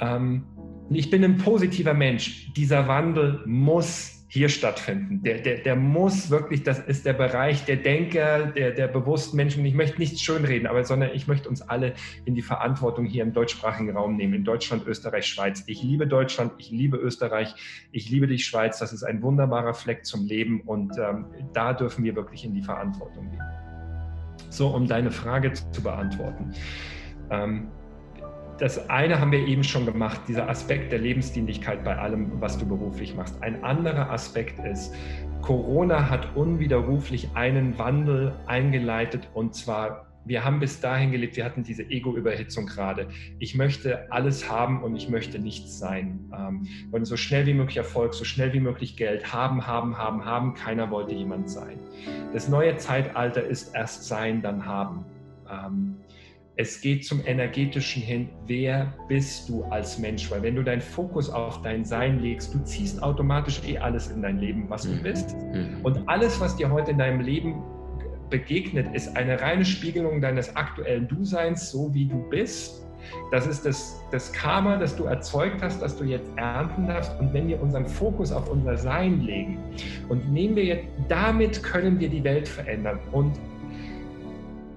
ähm, 0.00 0.46
ich 0.90 1.10
bin 1.10 1.24
ein 1.24 1.38
positiver 1.38 1.94
Mensch, 1.94 2.52
dieser 2.54 2.86
Wandel 2.86 3.42
muss 3.46 4.21
hier 4.32 4.48
stattfinden. 4.48 5.22
Der, 5.22 5.40
der, 5.42 5.58
der 5.58 5.76
muss 5.76 6.30
wirklich, 6.30 6.62
das 6.62 6.78
ist 6.78 7.04
der 7.04 7.12
Bereich 7.12 7.66
der 7.66 7.76
Denker, 7.76 8.46
der, 8.46 8.70
der 8.70 8.88
bewussten 8.88 9.36
Menschen. 9.36 9.62
Ich 9.66 9.74
möchte 9.74 9.98
nichts 9.98 10.22
schönreden, 10.22 10.66
aber 10.66 10.84
sondern 10.84 11.10
ich 11.12 11.26
möchte 11.26 11.50
uns 11.50 11.60
alle 11.60 11.92
in 12.24 12.34
die 12.34 12.40
Verantwortung 12.40 13.04
hier 13.04 13.24
im 13.24 13.34
deutschsprachigen 13.34 13.94
Raum 13.94 14.16
nehmen, 14.16 14.32
in 14.32 14.42
Deutschland, 14.42 14.86
Österreich, 14.86 15.26
Schweiz. 15.26 15.64
Ich 15.66 15.82
liebe 15.82 16.06
Deutschland, 16.06 16.54
ich 16.56 16.70
liebe 16.70 16.96
Österreich, 16.96 17.54
ich 17.92 18.08
liebe 18.08 18.26
die 18.26 18.38
Schweiz. 18.38 18.78
Das 18.78 18.94
ist 18.94 19.02
ein 19.02 19.20
wunderbarer 19.20 19.74
Fleck 19.74 20.06
zum 20.06 20.24
Leben 20.24 20.62
und 20.62 20.96
ähm, 20.96 21.26
da 21.52 21.74
dürfen 21.74 22.02
wir 22.02 22.16
wirklich 22.16 22.46
in 22.46 22.54
die 22.54 22.62
Verantwortung 22.62 23.30
gehen. 23.30 23.44
So, 24.48 24.68
um 24.68 24.86
deine 24.86 25.10
Frage 25.10 25.52
zu 25.52 25.82
beantworten. 25.82 26.54
Ähm, 27.28 27.68
das 28.62 28.88
eine 28.88 29.18
haben 29.18 29.32
wir 29.32 29.44
eben 29.44 29.64
schon 29.64 29.86
gemacht, 29.86 30.20
dieser 30.28 30.48
Aspekt 30.48 30.92
der 30.92 31.00
Lebensdienlichkeit 31.00 31.82
bei 31.82 31.98
allem, 31.98 32.40
was 32.40 32.58
du 32.58 32.64
beruflich 32.64 33.12
machst. 33.12 33.42
Ein 33.42 33.64
anderer 33.64 34.08
Aspekt 34.08 34.64
ist, 34.64 34.94
Corona 35.40 36.08
hat 36.08 36.36
unwiderruflich 36.36 37.28
einen 37.34 37.76
Wandel 37.76 38.32
eingeleitet 38.46 39.28
und 39.34 39.56
zwar 39.56 40.06
wir 40.24 40.44
haben 40.44 40.60
bis 40.60 40.78
dahin 40.78 41.10
gelebt, 41.10 41.34
wir 41.34 41.44
hatten 41.44 41.64
diese 41.64 41.82
Ego-Überhitzung 41.82 42.66
gerade. 42.66 43.08
Ich 43.40 43.56
möchte 43.56 44.06
alles 44.12 44.48
haben 44.48 44.84
und 44.84 44.94
ich 44.94 45.08
möchte 45.08 45.40
nichts 45.40 45.80
sein. 45.80 46.30
Ähm, 46.32 46.68
und 46.92 47.04
so 47.06 47.16
schnell 47.16 47.44
wie 47.46 47.54
möglich 47.54 47.78
Erfolg, 47.78 48.14
so 48.14 48.22
schnell 48.22 48.52
wie 48.52 48.60
möglich 48.60 48.96
Geld 48.96 49.32
haben, 49.32 49.66
haben, 49.66 49.98
haben, 49.98 50.24
haben. 50.24 50.54
Keiner 50.54 50.92
wollte 50.92 51.12
jemand 51.12 51.50
sein. 51.50 51.80
Das 52.32 52.48
neue 52.48 52.76
Zeitalter 52.76 53.42
ist 53.42 53.74
erst 53.74 54.04
sein, 54.04 54.42
dann 54.42 54.64
haben. 54.64 55.04
Es 56.62 56.80
geht 56.80 57.04
zum 57.04 57.26
energetischen 57.26 58.00
hin, 58.00 58.28
wer 58.46 58.94
bist 59.08 59.48
du 59.48 59.64
als 59.64 59.98
Mensch? 59.98 60.30
Weil 60.30 60.44
wenn 60.44 60.54
du 60.54 60.62
deinen 60.62 60.80
Fokus 60.80 61.28
auf 61.28 61.60
dein 61.62 61.84
Sein 61.84 62.20
legst, 62.20 62.54
du 62.54 62.60
ziehst 62.60 63.02
automatisch 63.02 63.60
eh 63.66 63.78
alles 63.78 64.12
in 64.12 64.22
dein 64.22 64.38
Leben, 64.38 64.70
was 64.70 64.82
du 64.82 64.90
mhm. 64.90 65.02
bist. 65.02 65.36
Mhm. 65.36 65.80
Und 65.82 66.08
alles, 66.08 66.40
was 66.40 66.54
dir 66.54 66.70
heute 66.70 66.92
in 66.92 66.98
deinem 66.98 67.20
Leben 67.20 67.60
begegnet, 68.30 68.86
ist 68.94 69.16
eine 69.16 69.40
reine 69.40 69.64
Spiegelung 69.64 70.20
deines 70.20 70.54
aktuellen 70.54 71.08
Du-Seins, 71.08 71.72
so 71.72 71.92
wie 71.94 72.06
du 72.06 72.22
bist. 72.30 72.86
Das 73.32 73.48
ist 73.48 73.66
das, 73.66 74.00
das 74.12 74.32
Karma, 74.32 74.76
das 74.76 74.94
du 74.94 75.06
erzeugt 75.06 75.60
hast, 75.62 75.82
das 75.82 75.96
du 75.96 76.04
jetzt 76.04 76.30
ernten 76.36 76.86
darfst. 76.86 77.18
Und 77.18 77.34
wenn 77.34 77.48
wir 77.48 77.60
unseren 77.60 77.86
Fokus 77.86 78.30
auf 78.30 78.48
unser 78.48 78.76
Sein 78.76 79.22
legen 79.22 79.58
und 80.08 80.32
nehmen 80.32 80.54
wir 80.54 80.64
jetzt, 80.64 80.86
damit 81.08 81.60
können 81.64 81.98
wir 81.98 82.08
die 82.08 82.22
Welt 82.22 82.46
verändern. 82.46 83.00
Und 83.10 83.32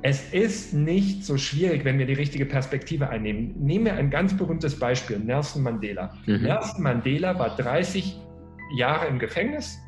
es 0.07 0.31
ist 0.31 0.71
nicht 0.71 1.25
so 1.25 1.35
schwierig, 1.35 1.83
wenn 1.83 1.97
wir 1.97 2.05
die 2.05 2.13
richtige 2.13 2.45
Perspektive 2.45 3.09
einnehmen. 3.09 3.55
Nehmen 3.57 3.85
wir 3.85 3.95
ein 3.95 4.11
ganz 4.11 4.37
berühmtes 4.37 4.77
Beispiel, 4.77 5.17
Nelson 5.17 5.63
Mandela. 5.63 6.13
Mhm. 6.27 6.43
Nelson 6.43 6.83
Mandela 6.83 7.39
war 7.39 7.55
30 7.55 8.15
Jahre 8.77 9.07
im 9.07 9.17
Gefängnis 9.17 9.79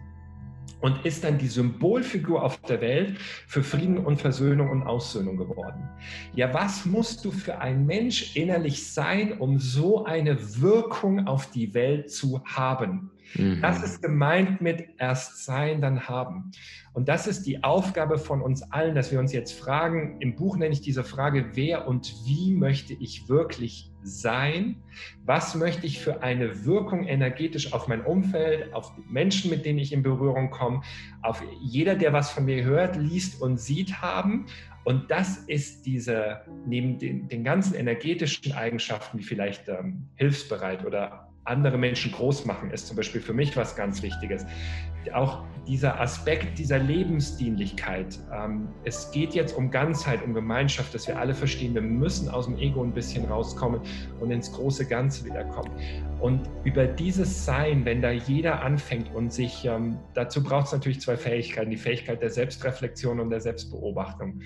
und 0.82 1.06
ist 1.06 1.24
dann 1.24 1.38
die 1.38 1.48
Symbolfigur 1.48 2.42
auf 2.42 2.60
der 2.64 2.82
Welt 2.82 3.20
für 3.20 3.62
Frieden 3.62 4.00
und 4.00 4.20
Versöhnung 4.20 4.72
und 4.72 4.82
Aussöhnung 4.82 5.38
geworden. 5.38 5.88
Ja, 6.34 6.52
was 6.52 6.88
musst 6.88 7.24
du 7.24 7.30
für 7.30 7.60
ein 7.60 7.86
Mensch 7.86 8.36
innerlich 8.36 8.92
sein, 8.92 9.38
um 9.38 9.60
so 9.60 10.06
eine 10.06 10.60
Wirkung 10.60 11.28
auf 11.28 11.52
die 11.52 11.76
Welt 11.76 12.10
zu 12.10 12.44
haben? 12.44 13.12
Mhm. 13.36 13.62
Das 13.62 13.84
ist 13.84 14.02
gemeint 14.02 14.62
mit 14.62 14.88
erst 14.98 15.46
sein, 15.46 15.82
dann 15.82 16.08
haben. 16.08 16.52
Und 16.94 17.10
das 17.10 17.28
ist 17.28 17.46
die 17.46 17.64
Aufgabe 17.64 18.18
von 18.18 18.42
uns 18.42 18.64
allen, 18.72 18.96
dass 18.96 19.12
wir 19.12 19.20
uns 19.20 19.32
jetzt 19.32 19.52
fragen, 19.52 20.20
im 20.20 20.36
Buch 20.36 20.58
nenne 20.58 20.74
ich 20.74 20.82
diese 20.82 21.04
Frage, 21.04 21.52
wer 21.54 21.88
und 21.88 22.14
wie 22.26 22.54
möchte 22.54 22.94
ich 22.94 23.30
wirklich 23.30 23.92
sein? 24.02 24.82
Was 25.26 25.54
möchte 25.54 25.86
ich 25.86 26.00
für 26.00 26.24
eine 26.24 26.66
Wirkung 26.66 27.06
energetisch 27.06 27.74
auf 27.74 27.88
mein 27.88 28.02
Umfeld, 28.02 28.74
auf 28.74 28.96
die 28.96 29.04
Menschen, 29.12 29.52
mit 29.52 29.66
denen 29.66 29.80
ich 29.80 29.94
in 29.94 30.02
Berührung 30.02 30.50
komme, 30.50 30.82
auf 31.22 31.44
jeder, 31.62 31.96
der 31.96 32.14
was 32.14 32.32
von 32.32 32.46
mir 32.46 32.64
hört, 32.64 32.96
liest 32.96 33.42
und 33.42 33.60
sieht 33.60 34.02
haben? 34.02 34.48
Und 34.84 35.12
das 35.12 35.38
ist 35.48 35.86
diese, 35.86 36.42
neben 36.66 36.98
den, 36.98 37.28
den 37.28 37.44
ganzen 37.44 37.76
energetischen 37.76 38.54
Eigenschaften, 38.54 39.20
wie 39.20 39.24
vielleicht 39.24 39.68
ähm, 39.68 40.08
hilfsbereit 40.16 40.86
oder 40.86 41.27
andere 41.48 41.78
Menschen 41.78 42.12
groß 42.12 42.46
machen, 42.46 42.72
ist 42.72 42.88
zum 42.88 42.98
Beispiel 42.98 43.22
für 43.22 43.34
mich 43.34 43.56
was 43.56 43.76
ganz 43.76 44.02
Wichtiges. 44.02 44.46
Auch 45.14 45.44
dieser 45.68 46.00
Aspekt 46.00 46.58
dieser 46.58 46.80
Lebensdienlichkeit. 46.80 48.20
Ähm, 48.34 48.70
es 48.84 49.12
geht 49.12 49.34
jetzt 49.34 49.56
um 49.56 49.70
Ganzheit, 49.70 50.24
um 50.24 50.34
Gemeinschaft, 50.34 50.94
dass 50.94 51.08
wir 51.08 51.20
alle 51.20 51.34
verstehen, 51.34 51.74
wir 51.76 51.82
müssen 51.82 52.30
aus 52.30 52.46
dem 52.46 52.58
Ego 52.58 52.84
ein 52.84 52.94
bisschen 52.94 53.26
rauskommen 53.26 53.82
und 54.20 54.32
ins 54.32 54.52
große 54.52 54.86
Ganze 54.88 55.26
wiederkommen. 55.26 55.72
Und 56.20 56.50
über 56.64 56.88
dieses 56.88 57.46
Sein, 57.46 57.86
wenn 57.86 58.02
da 58.02 58.12
jeder 58.12 58.62
anfängt 58.64 59.14
und 59.14 59.32
sich, 59.32 59.66
ähm, 59.66 59.98
dazu 60.14 60.42
braucht 60.42 60.68
es 60.68 60.74
natürlich 60.74 61.02
zwei 61.02 61.18
Fähigkeiten, 61.18 61.70
die 61.70 61.78
Fähigkeit 61.78 62.22
der 62.22 62.30
Selbstreflexion 62.30 63.20
und 63.20 63.30
der 63.30 63.42
Selbstbeobachtung. 63.42 64.42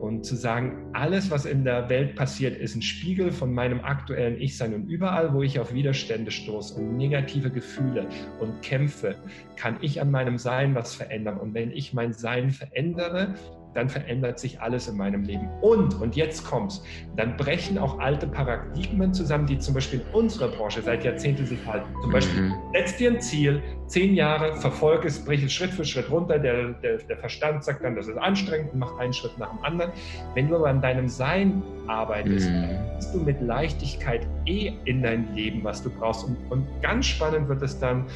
Und 0.00 0.24
zu 0.24 0.36
sagen, 0.36 0.90
alles, 0.92 1.30
was 1.30 1.46
in 1.46 1.64
der 1.64 1.88
Welt 1.88 2.14
passiert, 2.16 2.56
ist 2.56 2.76
ein 2.76 2.82
Spiegel 2.82 3.32
von 3.32 3.52
meinem 3.52 3.80
aktuellen 3.80 4.40
Ich-Sein. 4.40 4.74
Und 4.74 4.88
überall, 4.88 5.32
wo 5.32 5.42
ich 5.42 5.58
auf 5.58 5.72
Widerstände 5.72 6.30
stoße 6.30 6.74
und 6.74 6.96
negative 6.96 7.50
Gefühle 7.50 8.06
und 8.38 8.62
kämpfe, 8.62 9.16
kann 9.56 9.78
ich 9.80 10.00
an 10.00 10.10
meinem 10.10 10.38
Sein 10.38 10.74
was 10.74 10.94
verändern. 10.94 11.38
Und 11.38 11.54
wenn 11.54 11.70
ich 11.70 11.94
mein 11.94 12.12
Sein 12.12 12.50
verändere, 12.50 13.34
dann 13.76 13.88
verändert 13.88 14.38
sich 14.38 14.60
alles 14.60 14.88
in 14.88 14.96
meinem 14.96 15.22
Leben. 15.22 15.48
Und, 15.60 16.00
und 16.00 16.16
jetzt 16.16 16.44
kommt's, 16.44 16.82
dann 17.16 17.36
brechen 17.36 17.78
auch 17.78 17.98
alte 17.98 18.26
Paradigmen 18.26 19.12
zusammen, 19.12 19.46
die 19.46 19.58
zum 19.58 19.74
Beispiel 19.74 20.00
in 20.00 20.14
unserer 20.14 20.48
Branche 20.48 20.82
seit 20.82 21.04
Jahrzehnten 21.04 21.46
sich 21.46 21.64
halten. 21.66 21.86
Zum 22.00 22.10
Beispiel, 22.10 22.42
mhm. 22.42 22.54
setz 22.72 22.96
dir 22.96 23.10
ein 23.10 23.20
Ziel, 23.20 23.62
zehn 23.86 24.14
Jahre, 24.14 24.56
verfolg 24.56 25.04
es, 25.04 25.24
brich 25.24 25.42
es 25.44 25.52
Schritt 25.52 25.70
für 25.70 25.84
Schritt 25.84 26.10
runter. 26.10 26.38
Der, 26.38 26.72
der, 26.72 26.98
der 26.98 27.16
Verstand 27.18 27.64
sagt 27.64 27.84
dann, 27.84 27.94
das 27.94 28.08
ist 28.08 28.18
anstrengend 28.18 28.72
und 28.72 28.80
macht 28.80 28.98
einen 28.98 29.12
Schritt 29.12 29.36
nach 29.38 29.50
dem 29.50 29.64
anderen. 29.64 29.92
Wenn 30.34 30.48
du 30.48 30.56
aber 30.56 30.68
an 30.68 30.80
deinem 30.80 31.08
Sein 31.08 31.62
arbeitest, 31.86 32.48
mhm. 32.50 32.62
dann 32.62 33.12
du 33.12 33.18
mit 33.18 33.40
Leichtigkeit 33.40 34.26
eh 34.46 34.72
in 34.84 35.02
dein 35.02 35.34
Leben, 35.34 35.62
was 35.64 35.82
du 35.82 35.90
brauchst. 35.90 36.24
Und, 36.24 36.36
und 36.50 36.66
ganz 36.82 37.06
spannend 37.06 37.48
wird 37.48 37.62
es 37.62 37.78
dann, 37.78 38.06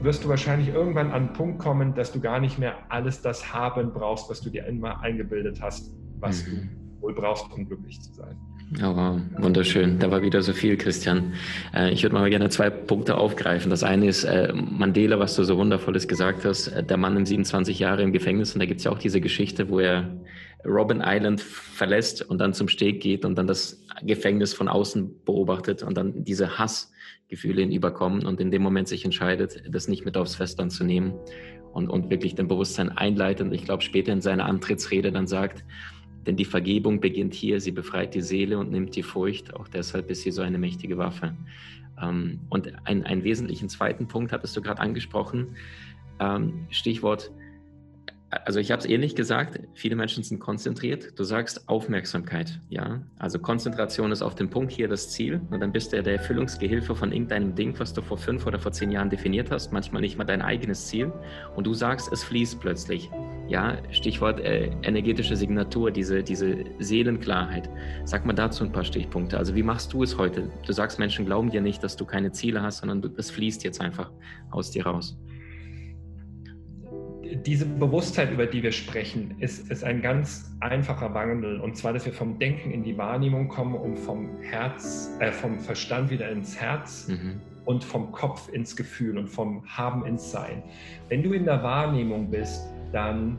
wirst 0.00 0.24
du 0.24 0.28
wahrscheinlich 0.28 0.68
irgendwann 0.68 1.08
an 1.08 1.26
einen 1.26 1.32
Punkt 1.32 1.58
kommen, 1.58 1.94
dass 1.94 2.12
du 2.12 2.20
gar 2.20 2.40
nicht 2.40 2.58
mehr 2.58 2.74
alles 2.90 3.20
das 3.22 3.52
haben 3.52 3.92
brauchst, 3.92 4.30
was 4.30 4.40
du 4.40 4.50
dir 4.50 4.66
immer 4.66 5.00
eingebildet 5.00 5.60
hast, 5.60 5.92
was 6.18 6.46
mhm. 6.46 6.70
du 6.96 7.02
wohl 7.02 7.14
brauchst, 7.14 7.52
um 7.52 7.66
glücklich 7.66 8.00
zu 8.00 8.12
sein. 8.12 8.36
Oh, 8.76 8.94
wow, 8.94 9.18
wunderschön. 9.38 9.98
Da 9.98 10.10
war 10.10 10.20
wieder 10.20 10.42
so 10.42 10.52
viel, 10.52 10.76
Christian. 10.76 11.32
Äh, 11.74 11.90
ich 11.90 12.02
würde 12.02 12.14
mal 12.14 12.28
gerne 12.28 12.50
zwei 12.50 12.68
Punkte 12.68 13.16
aufgreifen. 13.16 13.70
Das 13.70 13.82
eine 13.82 14.06
ist 14.06 14.24
äh, 14.24 14.52
Mandela, 14.52 15.18
was 15.18 15.36
du 15.36 15.44
so 15.44 15.56
wundervolles 15.56 16.06
gesagt 16.06 16.44
hast. 16.44 16.68
Äh, 16.68 16.84
der 16.84 16.98
Mann 16.98 17.16
in 17.16 17.24
27 17.24 17.78
Jahre 17.78 18.02
im 18.02 18.12
Gefängnis. 18.12 18.52
Und 18.52 18.60
da 18.60 18.66
gibt 18.66 18.80
es 18.80 18.84
ja 18.84 18.92
auch 18.92 18.98
diese 18.98 19.22
Geschichte, 19.22 19.70
wo 19.70 19.80
er 19.80 20.14
Robin 20.66 21.02
Island 21.02 21.40
verlässt 21.40 22.20
und 22.20 22.38
dann 22.38 22.52
zum 22.52 22.68
Steg 22.68 23.00
geht 23.00 23.24
und 23.24 23.38
dann 23.38 23.46
das 23.46 23.86
Gefängnis 24.02 24.52
von 24.52 24.68
außen 24.68 25.24
beobachtet 25.24 25.82
und 25.82 25.96
dann 25.96 26.24
diese 26.24 26.58
Hass 26.58 26.92
Gefühle 27.28 27.62
ihn 27.62 27.72
überkommen 27.72 28.26
und 28.26 28.40
in 28.40 28.50
dem 28.50 28.62
Moment 28.62 28.88
sich 28.88 29.04
entscheidet, 29.04 29.62
das 29.68 29.86
nicht 29.86 30.04
mit 30.04 30.16
aufs 30.16 30.34
Festland 30.34 30.72
zu 30.72 30.82
nehmen 30.82 31.14
und, 31.72 31.88
und 31.88 32.10
wirklich 32.10 32.34
den 32.34 32.48
Bewusstsein 32.48 32.90
einleitet. 32.90 33.52
Ich 33.52 33.64
glaube, 33.64 33.82
später 33.82 34.12
in 34.12 34.22
seiner 34.22 34.46
Antrittsrede 34.46 35.12
dann 35.12 35.26
sagt, 35.26 35.64
denn 36.28 36.36
die 36.36 36.44
Vergebung 36.44 37.00
beginnt 37.00 37.34
hier, 37.34 37.58
sie 37.60 37.72
befreit 37.72 38.14
die 38.14 38.20
Seele 38.20 38.58
und 38.58 38.70
nimmt 38.70 38.94
die 38.94 39.02
Furcht. 39.02 39.54
Auch 39.54 39.66
deshalb 39.66 40.10
ist 40.10 40.22
sie 40.22 40.30
so 40.30 40.42
eine 40.42 40.58
mächtige 40.58 40.98
Waffe. 40.98 41.34
Ähm, 42.00 42.40
und 42.50 42.70
ein, 42.84 43.04
einen 43.04 43.24
wesentlichen 43.24 43.70
zweiten 43.70 44.06
Punkt 44.06 44.30
hattest 44.30 44.54
du 44.56 44.60
gerade 44.60 44.80
angesprochen, 44.80 45.56
ähm, 46.20 46.66
Stichwort 46.68 47.32
also 48.30 48.60
ich 48.60 48.70
habe 48.70 48.80
es 48.80 48.86
ähnlich 48.86 49.14
gesagt, 49.14 49.58
viele 49.72 49.96
Menschen 49.96 50.22
sind 50.22 50.38
konzentriert. 50.38 51.18
Du 51.18 51.24
sagst 51.24 51.66
Aufmerksamkeit, 51.66 52.60
ja. 52.68 53.00
Also 53.18 53.38
Konzentration 53.38 54.12
ist 54.12 54.20
auf 54.20 54.34
dem 54.34 54.50
Punkt 54.50 54.70
hier 54.70 54.86
das 54.86 55.10
Ziel 55.10 55.40
und 55.50 55.60
dann 55.60 55.72
bist 55.72 55.92
du 55.92 55.96
ja 55.96 56.02
der 56.02 56.16
Erfüllungsgehilfe 56.16 56.94
von 56.94 57.10
irgendeinem 57.10 57.54
Ding, 57.54 57.78
was 57.78 57.94
du 57.94 58.02
vor 58.02 58.18
fünf 58.18 58.46
oder 58.46 58.58
vor 58.58 58.72
zehn 58.72 58.90
Jahren 58.90 59.08
definiert 59.08 59.50
hast, 59.50 59.72
manchmal 59.72 60.02
nicht 60.02 60.18
mal 60.18 60.24
dein 60.24 60.42
eigenes 60.42 60.88
Ziel 60.88 61.10
und 61.56 61.66
du 61.66 61.72
sagst, 61.72 62.12
es 62.12 62.22
fließt 62.22 62.60
plötzlich. 62.60 63.08
Ja, 63.48 63.78
Stichwort 63.90 64.40
äh, 64.40 64.70
energetische 64.82 65.34
Signatur, 65.34 65.90
diese, 65.90 66.22
diese 66.22 66.64
Seelenklarheit. 66.78 67.70
Sag 68.04 68.26
mal 68.26 68.34
dazu 68.34 68.64
ein 68.64 68.72
paar 68.72 68.84
Stichpunkte. 68.84 69.38
Also 69.38 69.54
wie 69.54 69.62
machst 69.62 69.92
du 69.94 70.02
es 70.02 70.18
heute? 70.18 70.50
Du 70.66 70.72
sagst, 70.72 70.98
Menschen 70.98 71.24
glauben 71.24 71.50
dir 71.50 71.62
nicht, 71.62 71.82
dass 71.82 71.96
du 71.96 72.04
keine 72.04 72.30
Ziele 72.32 72.62
hast, 72.62 72.78
sondern 72.78 73.14
es 73.16 73.30
fließt 73.30 73.64
jetzt 73.64 73.80
einfach 73.80 74.10
aus 74.50 74.70
dir 74.70 74.86
raus 74.86 75.18
diese 77.34 77.66
Bewusstheit, 77.66 78.32
über 78.32 78.46
die 78.46 78.62
wir 78.62 78.72
sprechen, 78.72 79.34
ist, 79.38 79.70
ist 79.70 79.84
ein 79.84 80.02
ganz 80.02 80.50
einfacher 80.60 81.12
Wandel. 81.14 81.60
Und 81.60 81.76
zwar, 81.76 81.92
dass 81.92 82.06
wir 82.06 82.12
vom 82.12 82.38
Denken 82.38 82.70
in 82.70 82.82
die 82.82 82.96
Wahrnehmung 82.96 83.48
kommen 83.48 83.74
und 83.74 83.98
vom 83.98 84.40
Herz, 84.40 85.10
äh, 85.20 85.30
vom 85.30 85.60
Verstand 85.60 86.10
wieder 86.10 86.30
ins 86.30 86.58
Herz 86.58 87.08
mhm. 87.08 87.40
und 87.64 87.84
vom 87.84 88.12
Kopf 88.12 88.48
ins 88.48 88.76
Gefühl 88.76 89.18
und 89.18 89.28
vom 89.28 89.64
Haben 89.66 90.06
ins 90.06 90.30
Sein. 90.30 90.62
Wenn 91.08 91.22
du 91.22 91.32
in 91.32 91.44
der 91.44 91.62
Wahrnehmung 91.62 92.30
bist, 92.30 92.68
dann 92.92 93.38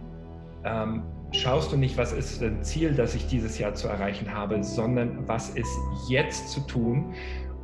ähm, 0.64 1.04
schaust 1.32 1.72
du 1.72 1.78
nicht, 1.78 1.98
was 1.98 2.12
ist 2.12 2.42
das 2.42 2.52
Ziel, 2.62 2.94
das 2.94 3.16
ich 3.16 3.28
dieses 3.28 3.58
Jahr 3.60 3.74
zu 3.74 3.88
erreichen 3.88 4.34
habe, 4.34 4.64
sondern 4.64 5.28
was 5.28 5.52
ist 5.52 5.72
jetzt 6.08 6.50
zu 6.50 6.62
tun. 6.62 7.14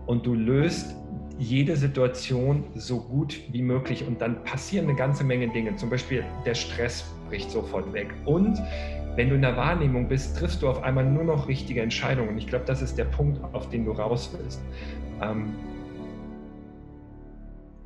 Und 0.05 0.25
du 0.25 0.33
löst 0.33 0.95
jede 1.37 1.75
Situation 1.75 2.63
so 2.75 3.01
gut 3.01 3.41
wie 3.51 3.61
möglich 3.61 4.07
und 4.07 4.21
dann 4.21 4.43
passieren 4.43 4.87
eine 4.87 4.95
ganze 4.95 5.23
Menge 5.23 5.49
Dinge. 5.49 5.75
Zum 5.75 5.89
Beispiel 5.89 6.23
der 6.45 6.53
Stress 6.53 7.03
bricht 7.27 7.51
sofort 7.51 7.91
weg. 7.91 8.13
Und 8.25 8.61
wenn 9.15 9.29
du 9.29 9.35
in 9.35 9.41
der 9.41 9.57
Wahrnehmung 9.57 10.07
bist, 10.07 10.37
triffst 10.37 10.61
du 10.61 10.69
auf 10.69 10.83
einmal 10.83 11.05
nur 11.05 11.23
noch 11.23 11.47
richtige 11.47 11.81
Entscheidungen. 11.81 12.37
Ich 12.37 12.47
glaube, 12.47 12.65
das 12.65 12.81
ist 12.81 12.97
der 12.97 13.05
Punkt, 13.05 13.41
auf 13.53 13.69
den 13.69 13.85
du 13.85 13.91
raus 13.91 14.35
willst. 14.37 14.61
Ähm, 15.21 15.53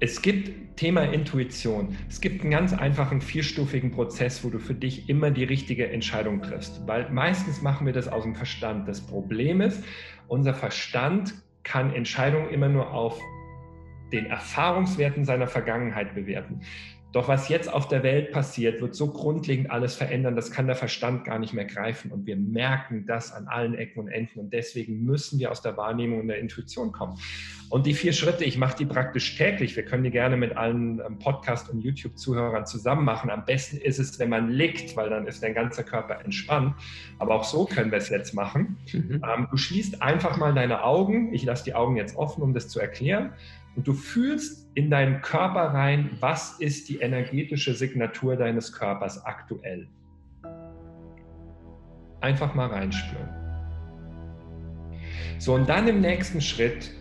es 0.01 0.21
gibt 0.21 0.77
Thema 0.77 1.03
Intuition. 1.03 1.97
Es 2.07 2.21
gibt 2.21 2.41
einen 2.41 2.51
ganz 2.51 2.71
einfachen 2.71 3.19
vierstufigen 3.19 3.91
Prozess, 3.91 4.45
wo 4.45 4.49
du 4.49 4.57
für 4.57 4.73
dich 4.73 5.09
immer 5.09 5.29
die 5.29 5.43
richtige 5.43 5.89
Entscheidung 5.89 6.41
triffst. 6.41 6.87
Weil 6.87 7.09
meistens 7.09 7.61
machen 7.61 7.85
wir 7.85 7.91
das 7.91 8.07
aus 8.07 8.23
dem 8.23 8.33
Verstand. 8.33 8.87
Das 8.87 9.01
Problem 9.01 9.59
ist, 9.59 9.83
unser 10.29 10.53
Verstand 10.53 11.33
kann 11.63 11.93
Entscheidungen 11.93 12.49
immer 12.49 12.69
nur 12.69 12.93
auf 12.93 13.19
den 14.13 14.25
Erfahrungswerten 14.25 15.25
seiner 15.25 15.47
Vergangenheit 15.47 16.15
bewerten. 16.15 16.61
Doch 17.11 17.27
was 17.27 17.49
jetzt 17.49 17.73
auf 17.73 17.87
der 17.87 18.03
Welt 18.03 18.31
passiert, 18.31 18.81
wird 18.81 18.93
so 18.93 19.07
grundlegend 19.07 19.71
alles 19.71 19.95
verändern, 19.95 20.35
das 20.35 20.51
kann 20.51 20.67
der 20.67 20.75
Verstand 20.75 21.25
gar 21.25 21.39
nicht 21.39 21.53
mehr 21.53 21.65
greifen. 21.65 22.11
Und 22.11 22.27
wir 22.27 22.35
merken 22.35 23.05
das 23.07 23.31
an 23.31 23.47
allen 23.47 23.73
Ecken 23.73 24.01
und 24.01 24.09
Enden. 24.09 24.39
Und 24.39 24.53
deswegen 24.53 25.03
müssen 25.05 25.39
wir 25.39 25.51
aus 25.51 25.63
der 25.63 25.75
Wahrnehmung 25.75 26.19
und 26.19 26.27
der 26.27 26.37
Intuition 26.37 26.91
kommen. 26.91 27.17
Und 27.69 27.85
die 27.87 27.93
vier 27.93 28.13
Schritte, 28.13 28.45
ich 28.45 28.57
mache 28.57 28.77
die 28.77 28.85
praktisch 28.85 29.37
täglich. 29.37 29.75
Wir 29.75 29.83
können 29.83 30.03
die 30.03 30.11
gerne 30.11 30.37
mit 30.37 30.55
allen 30.55 30.99
ähm, 30.99 31.17
Podcast- 31.19 31.69
und 31.69 31.81
YouTube-Zuhörern 31.81 32.65
zusammen 32.65 33.05
machen. 33.05 33.29
Am 33.29 33.45
besten 33.45 33.77
ist 33.77 33.99
es, 33.99 34.17
wenn 34.19 34.29
man 34.29 34.49
liegt, 34.49 34.95
weil 34.95 35.09
dann 35.09 35.25
ist 35.27 35.41
dein 35.41 35.53
ganzer 35.53 35.83
Körper 35.83 36.23
entspannt. 36.23 36.75
Aber 37.17 37.35
auch 37.35 37.43
so 37.43 37.65
können 37.65 37.91
wir 37.91 37.99
es 37.99 38.09
jetzt 38.09 38.33
machen. 38.33 38.77
Mhm. 38.91 39.23
Ähm, 39.23 39.47
du 39.49 39.57
schließt 39.57 40.01
einfach 40.01 40.37
mal 40.37 40.53
deine 40.53 40.83
Augen. 40.83 41.33
Ich 41.33 41.43
lasse 41.43 41.63
die 41.63 41.73
Augen 41.73 41.95
jetzt 41.95 42.15
offen, 42.15 42.41
um 42.43 42.53
das 42.53 42.69
zu 42.69 42.79
erklären 42.79 43.33
und 43.79 43.87
du 43.87 43.93
fühlst 43.93 44.69
in 44.73 44.89
deinen 44.89 45.21
Körper 45.21 45.73
rein, 45.73 46.09
was 46.19 46.59
ist 46.59 46.89
die 46.89 46.97
energetische 46.97 47.73
Signatur 47.73 48.35
deines 48.35 48.73
Körpers 48.73 49.25
aktuell. 49.25 49.87
Einfach 52.19 52.53
mal 52.55 52.67
reinspüren. 52.67 53.29
So, 55.37 55.53
und 55.53 55.69
dann 55.69 55.87
im 55.87 56.01
nächsten 56.01 56.41
Schritt 56.41 56.91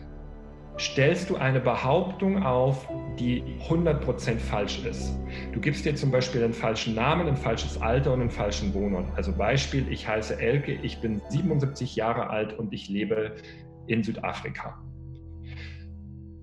stellst 0.79 1.29
du 1.31 1.35
eine 1.35 1.59
Behauptung 1.59 2.45
auf, 2.45 2.89
die 3.19 3.43
100% 3.69 4.39
falsch 4.39 4.85
ist. 4.85 5.19
Du 5.53 5.59
gibst 5.59 5.85
dir 5.85 5.97
zum 5.97 6.13
Beispiel 6.13 6.45
einen 6.45 6.53
falschen 6.53 6.95
Namen, 6.95 7.27
ein 7.27 7.37
falsches 7.37 7.83
Alter 7.83 8.13
und 8.13 8.21
einen 8.21 8.31
falschen 8.31 8.73
Wohnort. 8.73 9.09
Also 9.17 9.37
Beispiel, 9.37 9.85
ich 9.91 10.07
heiße 10.07 10.39
Elke, 10.39 10.75
ich 10.75 11.01
bin 11.01 11.21
77 11.29 11.97
Jahre 11.97 12.31
alt 12.31 12.57
und 12.57 12.73
ich 12.73 12.89
lebe 12.89 13.35
in 13.89 14.05
Südafrika. 14.05 14.81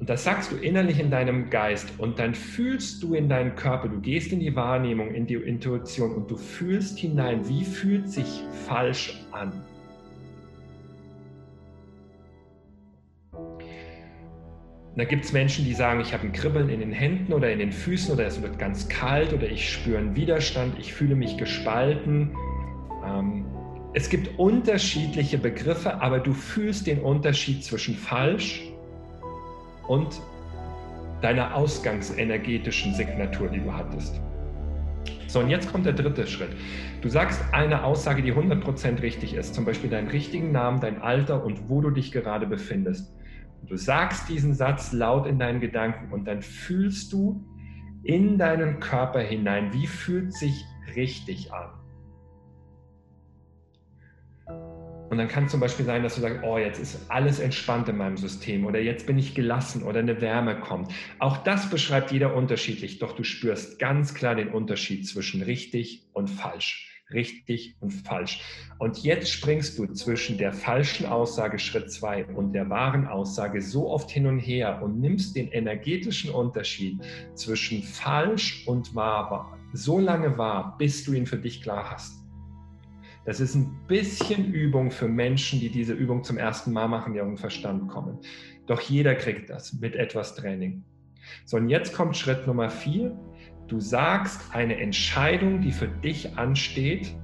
Und 0.06 0.10
das 0.12 0.24
sagst 0.24 0.52
du 0.52 0.58
innerlich 0.58 1.00
in 1.00 1.10
deinem 1.10 1.50
Geist 1.50 1.92
und 1.98 2.20
dann 2.20 2.36
fühlst 2.36 3.02
du 3.02 3.16
in 3.16 3.28
deinen 3.28 3.56
Körper, 3.56 3.88
du 3.88 4.00
gehst 4.00 4.32
in 4.32 4.40
die 4.40 4.56
Wahrnehmung, 4.56 5.16
in 5.16 5.26
die 5.26 5.34
Intuition 5.34 6.14
und 6.14 6.30
du 6.30 6.38
fühlst 6.38 7.00
hinein, 7.00 7.50
wie 7.50 7.66
fühlt 7.66 8.08
sich 8.08 8.44
falsch 8.68 9.26
an. 9.32 9.52
da 14.96 15.06
gibt 15.06 15.26
es 15.26 15.34
Menschen, 15.34 15.66
die 15.66 15.74
sagen, 15.74 16.02
ich 16.02 16.14
habe 16.14 16.28
ein 16.28 16.34
Kribbeln 16.34 16.70
in 16.70 16.82
den 16.82 16.92
Händen 16.92 17.34
oder 17.34 17.52
in 17.52 17.58
den 17.58 17.72
Füßen 17.72 18.14
oder 18.14 18.28
es 18.28 18.40
wird 18.44 18.60
ganz 18.60 18.88
kalt 18.88 19.34
oder 19.34 19.50
ich 19.50 19.72
spüre 19.74 19.98
einen 19.98 20.16
Widerstand, 20.16 20.78
ich 20.78 20.94
fühle 20.94 21.16
mich 21.16 21.36
gespalten. 21.36 22.30
Ähm, 23.04 23.44
es 23.96 24.08
gibt 24.08 24.38
unterschiedliche 24.38 25.40
Begriffe, 25.40 26.00
aber 26.00 26.20
du 26.20 26.34
fühlst 26.34 26.86
den 26.86 27.00
Unterschied 27.00 27.64
zwischen 27.64 27.96
falsch 27.96 28.72
und 29.88 30.22
deiner 31.22 31.56
ausgangsenergetischen 31.56 32.94
Signatur, 32.94 33.48
die 33.48 33.60
du 33.60 33.74
hattest. 33.74 34.22
So, 35.28 35.40
und 35.40 35.50
jetzt 35.50 35.72
kommt 35.72 35.86
der 35.86 35.94
dritte 35.94 36.28
Schritt. 36.28 36.56
Du 37.02 37.10
sagst 37.10 37.42
eine 37.52 37.84
Aussage, 37.84 38.22
die 38.22 38.34
100% 38.34 39.02
richtig 39.02 39.34
ist, 39.34 39.54
zum 39.54 39.66
Beispiel 39.66 39.90
deinen 39.90 40.08
richtigen 40.08 40.52
Namen, 40.52 40.80
dein 40.80 41.02
Alter 41.02 41.44
und 41.44 41.70
wo 41.70 41.82
du 41.82 41.90
dich 41.90 42.12
gerade 42.12 42.48
befindest. 42.48 43.14
Und 43.62 43.72
du 43.72 43.76
sagst 43.76 44.30
diesen 44.30 44.54
Satz 44.54 44.94
laut 44.94 45.26
in 45.28 45.40
deinen 45.40 45.60
Gedanken 45.60 46.14
und 46.14 46.26
dann 46.26 46.42
fühlst 46.42 47.12
du 47.12 47.44
in 48.04 48.38
deinen 48.38 48.80
Körper 48.80 49.20
hinein, 49.20 49.74
wie 49.74 49.88
fühlt 49.88 50.32
sich 50.34 50.64
richtig 50.96 51.52
an. 51.52 51.70
Und 55.16 55.20
dann 55.20 55.30
kann 55.30 55.48
zum 55.48 55.62
Beispiel 55.62 55.86
sein, 55.86 56.04
dass 56.04 56.16
du 56.16 56.20
sagst, 56.20 56.42
oh, 56.44 56.58
jetzt 56.58 56.78
ist 56.78 57.10
alles 57.10 57.40
entspannt 57.40 57.88
in 57.88 57.96
meinem 57.96 58.18
System 58.18 58.66
oder 58.66 58.82
jetzt 58.82 59.08
bin 59.08 59.18
ich 59.18 59.34
gelassen 59.34 59.84
oder 59.84 60.00
eine 60.00 60.20
Wärme 60.20 60.60
kommt. 60.60 60.92
Auch 61.20 61.38
das 61.38 61.70
beschreibt 61.70 62.12
jeder 62.12 62.36
unterschiedlich, 62.36 63.00
doch 63.00 63.16
du 63.16 63.24
spürst 63.24 63.80
ganz 63.80 64.14
klar 64.14 64.36
den 64.36 64.50
Unterschied 64.50 65.08
zwischen 65.08 65.42
richtig 65.42 66.06
und 66.12 66.28
falsch. 66.30 66.92
Richtig 67.14 67.78
und 67.80 67.92
falsch. 67.92 68.42
Und 68.78 69.04
jetzt 69.04 69.32
springst 69.32 69.80
du 69.80 69.86
zwischen 69.94 70.38
der 70.38 70.52
falschen 70.52 71.06
Aussage 71.06 71.60
Schritt 71.60 71.90
2 71.90 72.26
und 72.26 72.52
der 72.52 72.70
wahren 72.70 73.08
Aussage 73.08 73.62
so 73.62 73.90
oft 73.90 74.12
hin 74.12 74.28
und 74.28 74.40
her 74.40 74.82
und 74.84 75.00
nimmst 75.00 75.38
den 75.38 75.48
energetischen 75.48 76.30
Unterschied 76.30 77.00
zwischen 77.36 77.84
falsch 77.84 78.68
und 78.68 78.94
wahr 78.96 79.58
so 79.72 79.98
lange 79.98 80.38
wahr, 80.38 80.76
bis 80.78 81.06
du 81.06 81.14
ihn 81.14 81.26
für 81.26 81.38
dich 81.38 81.62
klar 81.62 81.90
hast. 81.90 82.25
Das 83.26 83.40
ist 83.40 83.56
ein 83.56 83.76
bisschen 83.88 84.54
Übung 84.54 84.92
für 84.92 85.08
Menschen, 85.08 85.60
die 85.60 85.70
diese 85.70 85.94
Übung 85.94 86.24
zum 86.24 86.38
ersten 86.38 86.72
Mal 86.72 86.88
machen, 86.88 87.14
die 87.14 87.22
auf 87.22 87.28
den 87.28 87.38
Verstand 87.38 87.88
kommen. 87.88 88.20
Doch 88.68 88.80
jeder 88.82 89.16
kriegt 89.16 89.50
das 89.50 89.74
mit 89.74 89.96
etwas 89.96 90.36
Training. 90.36 90.84
So, 91.46 91.58
und 91.58 91.70
jetzt 91.70 91.94
kommt 91.94 92.16
Schritt 92.16 92.46
Nummer 92.46 92.70
vier. 92.70 93.18
Du 93.68 93.80
sagst 93.80 94.54
eine 94.54 94.80
Entscheidung, 94.80 95.62
die 95.62 95.72
für 95.72 95.88
dich 95.88 96.38
ansteht, 96.38 97.16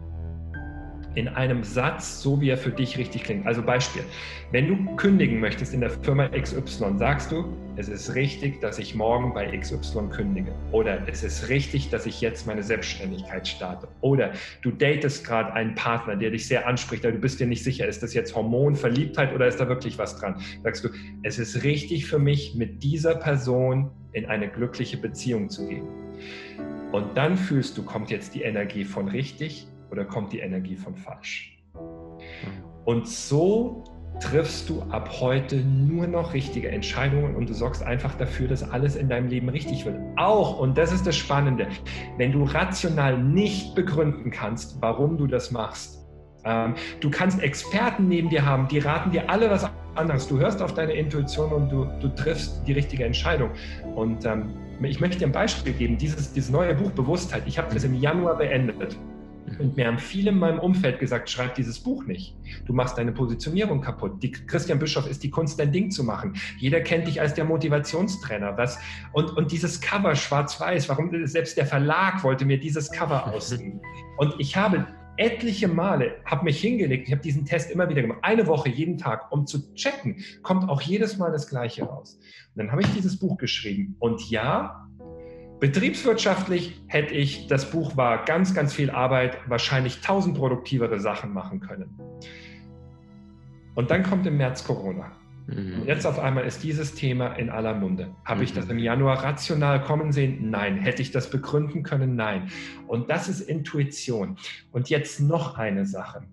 in 1.15 1.27
einem 1.27 1.63
Satz, 1.63 2.21
so 2.21 2.39
wie 2.39 2.49
er 2.49 2.57
für 2.57 2.71
dich 2.71 2.97
richtig 2.97 3.23
klingt. 3.23 3.45
Also 3.45 3.61
Beispiel, 3.61 4.03
wenn 4.51 4.67
du 4.67 4.95
kündigen 4.95 5.39
möchtest 5.39 5.73
in 5.73 5.81
der 5.81 5.89
Firma 5.89 6.27
XY, 6.29 6.97
sagst 6.97 7.31
du, 7.31 7.45
es 7.75 7.89
ist 7.89 8.15
richtig, 8.15 8.61
dass 8.61 8.79
ich 8.79 8.95
morgen 8.95 9.33
bei 9.33 9.57
XY 9.57 10.09
kündige. 10.11 10.53
Oder 10.71 10.99
es 11.07 11.23
ist 11.23 11.49
richtig, 11.49 11.89
dass 11.89 12.05
ich 12.05 12.21
jetzt 12.21 12.47
meine 12.47 12.63
Selbstständigkeit 12.63 13.47
starte. 13.47 13.87
Oder 14.01 14.31
du 14.61 14.71
datest 14.71 15.25
gerade 15.25 15.53
einen 15.53 15.75
Partner, 15.75 16.15
der 16.15 16.31
dich 16.31 16.47
sehr 16.47 16.67
anspricht, 16.67 17.05
aber 17.05 17.13
du 17.13 17.19
bist 17.19 17.39
dir 17.39 17.47
nicht 17.47 17.63
sicher, 17.63 17.87
ist 17.87 18.03
das 18.03 18.13
jetzt 18.13 18.35
Hormon, 18.35 18.75
Verliebtheit 18.75 19.33
oder 19.33 19.47
ist 19.47 19.59
da 19.59 19.67
wirklich 19.67 19.97
was 19.97 20.17
dran? 20.17 20.35
Sagst 20.63 20.83
du, 20.83 20.89
es 21.23 21.39
ist 21.39 21.63
richtig 21.63 22.05
für 22.05 22.19
mich, 22.19 22.55
mit 22.55 22.83
dieser 22.83 23.15
Person 23.15 23.91
in 24.13 24.25
eine 24.25 24.47
glückliche 24.49 24.97
Beziehung 24.97 25.49
zu 25.49 25.67
gehen. 25.67 25.87
Und 26.91 27.15
dann 27.15 27.37
fühlst 27.37 27.77
du, 27.77 27.83
kommt 27.83 28.11
jetzt 28.11 28.35
die 28.35 28.41
Energie 28.41 28.83
von 28.83 29.07
richtig 29.07 29.67
oder 29.91 30.05
kommt 30.05 30.33
die 30.33 30.39
Energie 30.39 30.75
von 30.75 30.95
falsch? 30.95 31.57
Und 32.85 33.07
so 33.07 33.83
triffst 34.19 34.69
du 34.69 34.81
ab 34.83 35.09
heute 35.19 35.57
nur 35.57 36.07
noch 36.07 36.33
richtige 36.33 36.69
Entscheidungen 36.69 37.35
und 37.35 37.49
du 37.49 37.53
sorgst 37.53 37.83
einfach 37.83 38.13
dafür, 38.15 38.47
dass 38.47 38.69
alles 38.69 38.95
in 38.95 39.09
deinem 39.09 39.29
Leben 39.29 39.49
richtig 39.49 39.85
wird. 39.85 39.97
Auch, 40.17 40.59
und 40.59 40.77
das 40.77 40.91
ist 40.91 41.07
das 41.07 41.15
Spannende, 41.15 41.67
wenn 42.17 42.31
du 42.31 42.43
rational 42.43 43.21
nicht 43.21 43.73
begründen 43.75 44.29
kannst, 44.29 44.81
warum 44.81 45.17
du 45.17 45.27
das 45.27 45.51
machst. 45.51 46.05
Ähm, 46.43 46.75
du 46.99 47.09
kannst 47.09 47.41
Experten 47.41 48.07
neben 48.07 48.29
dir 48.29 48.45
haben, 48.45 48.67
die 48.67 48.79
raten 48.79 49.11
dir 49.11 49.29
alle 49.29 49.49
was 49.49 49.69
anderes. 49.95 50.27
Du 50.27 50.39
hörst 50.39 50.61
auf 50.61 50.73
deine 50.73 50.93
Intuition 50.93 51.51
und 51.51 51.69
du, 51.69 51.85
du 51.99 52.07
triffst 52.09 52.61
die 52.67 52.73
richtige 52.73 53.05
Entscheidung. 53.05 53.49
Und 53.95 54.25
ähm, 54.25 54.53
ich 54.83 54.99
möchte 54.99 55.19
dir 55.19 55.27
ein 55.27 55.31
Beispiel 55.31 55.73
geben. 55.73 55.97
Dieses, 55.97 56.33
dieses 56.33 56.49
neue 56.49 56.73
Buch 56.73 56.91
Bewusstheit, 56.91 57.43
ich 57.45 57.57
habe 57.57 57.73
das 57.73 57.83
im 57.83 57.95
Januar 57.95 58.37
beendet. 58.37 58.97
Und 59.59 59.77
mir 59.77 59.87
haben 59.87 59.97
viele 59.97 60.31
in 60.31 60.39
meinem 60.39 60.59
Umfeld 60.59 60.99
gesagt, 60.99 61.29
schreib 61.29 61.55
dieses 61.55 61.79
Buch 61.79 62.05
nicht. 62.05 62.35
Du 62.65 62.73
machst 62.73 62.97
deine 62.97 63.11
Positionierung 63.11 63.81
kaputt. 63.81 64.21
Die 64.23 64.31
Christian 64.31 64.79
Bischof 64.79 65.07
ist 65.07 65.23
die 65.23 65.29
Kunst, 65.29 65.59
dein 65.59 65.71
Ding 65.71 65.91
zu 65.91 66.03
machen. 66.03 66.35
Jeder 66.57 66.81
kennt 66.81 67.07
dich 67.07 67.19
als 67.19 67.33
der 67.33 67.45
Motivationstrainer. 67.45 68.57
Was, 68.57 68.79
und, 69.13 69.35
und 69.37 69.51
dieses 69.51 69.81
Cover 69.81 70.15
schwarz-weiß, 70.15 70.89
warum 70.89 71.25
selbst 71.25 71.57
der 71.57 71.65
Verlag 71.65 72.23
wollte 72.23 72.45
mir 72.45 72.59
dieses 72.59 72.91
Cover 72.91 73.27
ausgeben. 73.33 73.81
Und 74.17 74.35
ich 74.39 74.55
habe 74.55 74.87
etliche 75.17 75.67
Male, 75.67 76.15
habe 76.25 76.45
mich 76.45 76.59
hingelegt, 76.61 77.07
ich 77.07 77.13
habe 77.13 77.21
diesen 77.21 77.45
Test 77.45 77.69
immer 77.71 77.89
wieder 77.89 78.01
gemacht, 78.01 78.19
eine 78.23 78.47
Woche, 78.47 78.69
jeden 78.69 78.97
Tag, 78.97 79.31
um 79.31 79.45
zu 79.45 79.73
checken, 79.75 80.23
kommt 80.41 80.67
auch 80.69 80.81
jedes 80.81 81.17
Mal 81.17 81.31
das 81.31 81.47
Gleiche 81.47 81.83
raus. 81.83 82.17
Und 82.55 82.63
dann 82.63 82.71
habe 82.71 82.81
ich 82.81 82.87
dieses 82.93 83.19
Buch 83.19 83.37
geschrieben. 83.37 83.95
Und 83.99 84.29
ja, 84.29 84.87
betriebswirtschaftlich 85.61 86.81
hätte 86.87 87.13
ich, 87.13 87.47
das 87.47 87.69
Buch 87.69 87.95
war 87.95 88.25
ganz, 88.25 88.53
ganz 88.53 88.73
viel 88.73 88.89
Arbeit, 88.89 89.37
wahrscheinlich 89.47 90.01
tausend 90.01 90.35
produktivere 90.35 90.99
Sachen 90.99 91.31
machen 91.31 91.61
können. 91.61 91.97
Und 93.75 93.91
dann 93.91 94.03
kommt 94.03 94.25
im 94.27 94.37
März 94.37 94.65
Corona. 94.65 95.11
Mhm. 95.45 95.81
Und 95.81 95.87
jetzt 95.87 96.05
auf 96.05 96.19
einmal 96.19 96.45
ist 96.45 96.63
dieses 96.63 96.95
Thema 96.95 97.33
in 97.33 97.49
aller 97.51 97.75
Munde. 97.75 98.09
Habe 98.25 98.39
mhm. 98.39 98.43
ich 98.43 98.53
das 98.53 98.67
im 98.69 98.79
Januar 98.79 99.23
rational 99.23 99.81
kommen 99.83 100.11
sehen? 100.11 100.49
Nein. 100.49 100.77
Hätte 100.77 101.03
ich 101.03 101.11
das 101.11 101.29
begründen 101.29 101.83
können? 101.83 102.15
Nein. 102.15 102.49
Und 102.87 103.11
das 103.11 103.29
ist 103.29 103.41
Intuition. 103.41 104.37
Und 104.71 104.89
jetzt 104.89 105.19
noch 105.19 105.57
eine 105.57 105.85
Sache. 105.85 106.23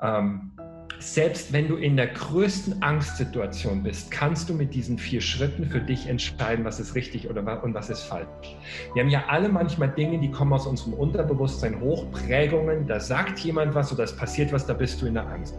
Ähm, 0.00 0.52
selbst 0.98 1.52
wenn 1.52 1.68
du 1.68 1.76
in 1.76 1.96
der 1.96 2.06
größten 2.06 2.82
Angstsituation 2.82 3.82
bist, 3.82 4.10
kannst 4.10 4.48
du 4.48 4.54
mit 4.54 4.74
diesen 4.74 4.98
vier 4.98 5.20
Schritten 5.20 5.66
für 5.66 5.80
dich 5.80 6.08
entscheiden, 6.08 6.64
was 6.64 6.80
ist 6.80 6.94
richtig 6.94 7.28
oder 7.28 7.44
was, 7.44 7.62
und 7.62 7.74
was 7.74 7.90
ist 7.90 8.02
falsch. 8.04 8.26
Wir 8.94 9.02
haben 9.02 9.10
ja 9.10 9.24
alle 9.28 9.48
manchmal 9.48 9.90
Dinge, 9.90 10.18
die 10.18 10.30
kommen 10.30 10.52
aus 10.52 10.66
unserem 10.66 10.94
Unterbewusstsein 10.94 11.80
hoch, 11.80 12.10
Prägungen, 12.10 12.86
da 12.86 13.00
sagt 13.00 13.38
jemand 13.40 13.74
was 13.74 13.92
oder 13.92 14.04
es 14.04 14.16
passiert 14.16 14.52
was, 14.52 14.66
da 14.66 14.72
bist 14.72 15.02
du 15.02 15.06
in 15.06 15.14
der 15.14 15.26
Angst. 15.26 15.54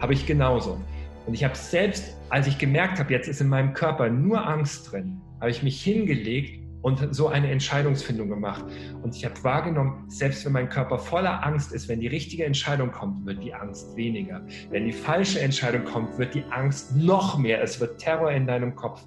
Habe 0.00 0.12
ich 0.12 0.26
genauso. 0.26 0.78
Und 1.26 1.34
ich 1.34 1.44
habe 1.44 1.56
selbst, 1.56 2.16
als 2.28 2.46
ich 2.46 2.58
gemerkt 2.58 2.98
habe, 2.98 3.12
jetzt 3.12 3.28
ist 3.28 3.40
in 3.40 3.48
meinem 3.48 3.72
Körper 3.72 4.08
nur 4.08 4.46
Angst 4.46 4.92
drin, 4.92 5.20
habe 5.40 5.50
ich 5.50 5.62
mich 5.62 5.82
hingelegt 5.82 6.60
und 6.82 7.14
so 7.14 7.28
eine 7.28 7.50
Entscheidungsfindung 7.50 8.28
gemacht. 8.28 8.64
Und 9.02 9.14
ich 9.14 9.24
habe 9.24 9.42
wahrgenommen, 9.42 10.04
selbst 10.08 10.44
wenn 10.44 10.52
mein 10.52 10.68
Körper 10.68 10.98
voller 10.98 11.44
Angst 11.44 11.72
ist, 11.72 11.88
wenn 11.88 12.00
die 12.00 12.06
richtige 12.06 12.44
Entscheidung 12.44 12.90
kommt, 12.90 13.26
wird 13.26 13.42
die 13.42 13.54
Angst 13.54 13.96
weniger. 13.96 14.42
Wenn 14.70 14.86
die 14.86 14.92
falsche 14.92 15.40
Entscheidung 15.40 15.84
kommt, 15.84 16.18
wird 16.18 16.34
die 16.34 16.44
Angst 16.50 16.96
noch 16.96 17.38
mehr. 17.38 17.62
Es 17.62 17.80
wird 17.80 17.98
Terror 17.98 18.30
in 18.32 18.46
deinem 18.46 18.74
Kopf. 18.74 19.04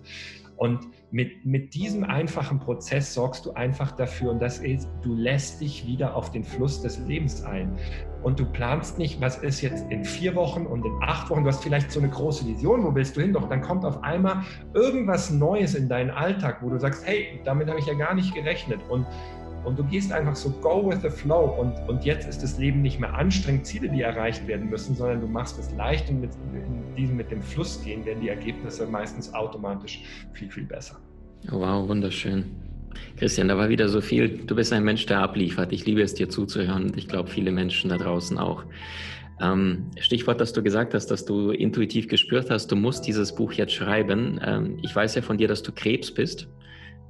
Und 0.64 0.88
mit, 1.12 1.46
mit 1.46 1.74
diesem 1.74 2.06
einfachen 2.06 2.58
Prozess 2.58 3.14
sorgst 3.14 3.46
du 3.46 3.52
einfach 3.52 3.92
dafür, 3.92 4.32
und 4.32 4.42
das 4.42 4.60
ist, 4.60 4.88
du 5.02 5.14
lässt 5.14 5.60
dich 5.60 5.86
wieder 5.86 6.16
auf 6.16 6.32
den 6.32 6.46
Fluss 6.46 6.82
des 6.82 7.00
Lebens 7.00 7.44
ein. 7.44 7.78
Und 8.24 8.40
du 8.40 8.46
planst 8.46 8.98
nicht, 8.98 9.20
was 9.20 9.40
ist 9.40 9.60
jetzt 9.60 9.92
in 9.92 10.06
vier 10.06 10.36
Wochen 10.36 10.66
und 10.66 10.86
in 10.86 10.94
acht 11.02 11.30
Wochen. 11.30 11.44
Du 11.44 11.50
hast 11.50 11.62
vielleicht 11.62 11.92
so 11.92 12.00
eine 12.00 12.08
große 12.08 12.48
Vision, 12.48 12.82
wo 12.86 12.96
willst 12.96 13.18
du 13.18 13.20
hin? 13.20 13.34
Doch 13.34 13.50
dann 13.50 13.60
kommt 13.60 13.84
auf 13.84 14.02
einmal 14.06 14.44
irgendwas 14.74 15.30
Neues 15.32 15.76
in 15.76 15.90
deinen 15.90 16.12
Alltag, 16.12 16.60
wo 16.62 16.70
du 16.70 16.80
sagst, 16.80 17.06
hey, 17.06 17.42
damit 17.44 17.68
habe 17.68 17.80
ich 17.80 17.86
ja 17.86 17.96
gar 17.96 18.14
nicht 18.14 18.34
gerechnet. 18.34 18.80
Und 18.88 19.06
und 19.66 19.80
du 19.80 19.84
gehst 19.84 20.12
einfach 20.12 20.36
so 20.36 20.50
go 20.50 20.90
with 20.90 21.02
the 21.02 21.10
flow 21.10 21.56
und, 21.60 21.74
und 21.90 22.04
jetzt 22.04 22.28
ist 22.28 22.44
das 22.44 22.58
Leben 22.58 22.82
nicht 22.82 23.00
mehr 23.00 23.14
anstrengend, 23.14 23.66
Ziele, 23.66 23.90
die 23.90 24.02
erreicht 24.02 24.48
werden 24.48 24.70
müssen, 24.70 24.96
sondern 24.96 25.22
du 25.22 25.28
machst 25.28 25.58
es 25.60 25.74
leicht 25.76 26.10
und 26.10 26.22
mit 26.22 26.32
diesem 26.98 27.18
mit 27.18 27.32
dem 27.32 27.42
Fluss 27.42 27.84
gehen, 27.84 28.06
werden 28.06 28.22
die 28.22 28.30
Ergebnisse 28.30 28.86
meistens 28.86 29.34
automatisch 29.34 30.04
viel, 30.34 30.50
viel 30.50 30.66
besser. 30.66 30.98
Oh, 31.52 31.60
wow, 31.60 31.88
wunderschön. 31.88 32.46
Christian, 33.18 33.48
da 33.48 33.58
war 33.58 33.70
wieder 33.70 33.90
so 33.90 34.02
viel. 34.02 34.46
Du 34.46 34.56
bist 34.56 34.72
ein 34.72 34.84
Mensch, 34.84 35.06
der 35.06 35.20
abliefert. 35.20 35.72
Ich 35.74 35.86
liebe 35.86 36.02
es, 36.02 36.14
dir 36.14 36.30
zuzuhören 36.30 36.86
und 36.86 36.98
ich 36.98 37.08
glaube, 37.08 37.30
viele 37.30 37.52
Menschen 37.52 37.90
da 37.90 37.98
draußen 37.98 38.38
auch. 38.38 38.64
Ähm, 39.42 39.92
Stichwort, 40.00 40.40
dass 40.40 40.54
du 40.54 40.62
gesagt 40.62 40.94
hast, 40.94 41.08
dass 41.08 41.26
du 41.26 41.52
intuitiv 41.52 42.08
gespürt 42.08 42.50
hast, 42.50 42.72
du 42.72 42.76
musst 42.76 43.08
dieses 43.08 43.34
Buch 43.36 43.52
jetzt 43.54 43.74
schreiben. 43.74 44.40
Ähm, 44.46 44.78
ich 44.84 44.96
weiß 44.96 45.16
ja 45.16 45.22
von 45.22 45.38
dir, 45.38 45.48
dass 45.48 45.64
du 45.64 45.72
Krebs 45.72 46.12
bist. 46.12 46.48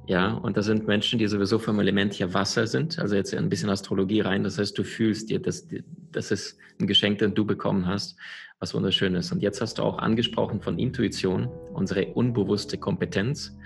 Ja, 0.06 0.34
und 0.34 0.56
das 0.56 0.66
sind 0.66 0.86
Menschen, 0.86 1.18
die 1.18 1.26
sowieso 1.26 1.58
vom 1.58 1.80
Element 1.80 2.12
hier 2.12 2.34
Wasser 2.34 2.66
sind, 2.66 2.98
also 2.98 3.14
jetzt 3.16 3.34
ein 3.34 3.48
bisschen 3.48 3.70
Astrologie 3.70 4.20
rein. 4.20 4.44
Das 4.44 4.58
heißt, 4.58 4.76
du 4.76 4.84
fühlst 4.84 5.30
dir, 5.30 5.40
das, 5.40 5.66
das 6.12 6.30
ist 6.30 6.58
ein 6.78 6.86
Geschenk, 6.86 7.20
das 7.20 7.32
du 7.32 7.46
bekommen 7.46 7.86
hast, 7.86 8.16
was 8.58 8.74
wunderschön 8.74 9.14
ist. 9.14 9.32
Und 9.32 9.40
jetzt 9.42 9.62
hast 9.62 9.78
du 9.78 9.82
auch 9.82 9.98
angesprochen 9.98 10.60
von 10.60 10.78
Intuition, 10.78 11.48
unsere 11.72 12.06
unbewusste 12.08 12.76
Kompetenz. 12.76 13.56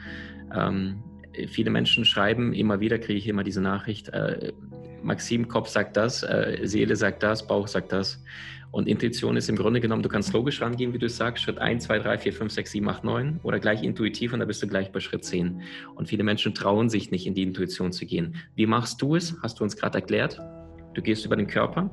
Ähm, 0.54 1.02
viele 1.48 1.70
Menschen 1.70 2.04
schreiben 2.04 2.52
immer 2.52 2.78
wieder, 2.78 2.98
kriege 2.98 3.18
ich 3.18 3.26
immer 3.26 3.42
diese 3.42 3.60
Nachricht, 3.60 4.08
äh, 4.10 4.52
Maxim, 5.02 5.48
Kopf 5.48 5.68
sagt 5.68 5.96
das, 5.96 6.22
äh, 6.22 6.60
Seele 6.64 6.96
sagt 6.96 7.22
das, 7.22 7.46
Bauch 7.46 7.68
sagt 7.68 7.92
das. 7.92 8.22
Und 8.70 8.86
Intuition 8.86 9.36
ist 9.36 9.48
im 9.48 9.56
Grunde 9.56 9.80
genommen, 9.80 10.02
du 10.02 10.08
kannst 10.08 10.32
logisch 10.32 10.60
rangehen, 10.60 10.92
wie 10.92 10.98
du 10.98 11.08
sagst, 11.08 11.42
Schritt 11.42 11.58
1, 11.58 11.84
2, 11.84 11.98
3, 12.00 12.18
4, 12.18 12.32
5, 12.32 12.52
6, 12.52 12.70
7, 12.72 12.88
8, 12.88 13.04
9 13.04 13.40
oder 13.42 13.58
gleich 13.58 13.82
intuitiv 13.82 14.32
und 14.32 14.40
da 14.40 14.44
bist 14.44 14.62
du 14.62 14.66
gleich 14.66 14.92
bei 14.92 15.00
Schritt 15.00 15.24
10. 15.24 15.62
Und 15.94 16.08
viele 16.08 16.22
Menschen 16.22 16.54
trauen 16.54 16.88
sich 16.88 17.10
nicht, 17.10 17.26
in 17.26 17.34
die 17.34 17.42
Intuition 17.42 17.92
zu 17.92 18.04
gehen. 18.04 18.36
Wie 18.54 18.66
machst 18.66 19.00
du 19.00 19.16
es? 19.16 19.36
Hast 19.42 19.60
du 19.60 19.64
uns 19.64 19.76
gerade 19.76 19.98
erklärt. 19.98 20.40
Du 20.94 21.02
gehst 21.02 21.24
über 21.24 21.36
den 21.36 21.46
Körper 21.46 21.90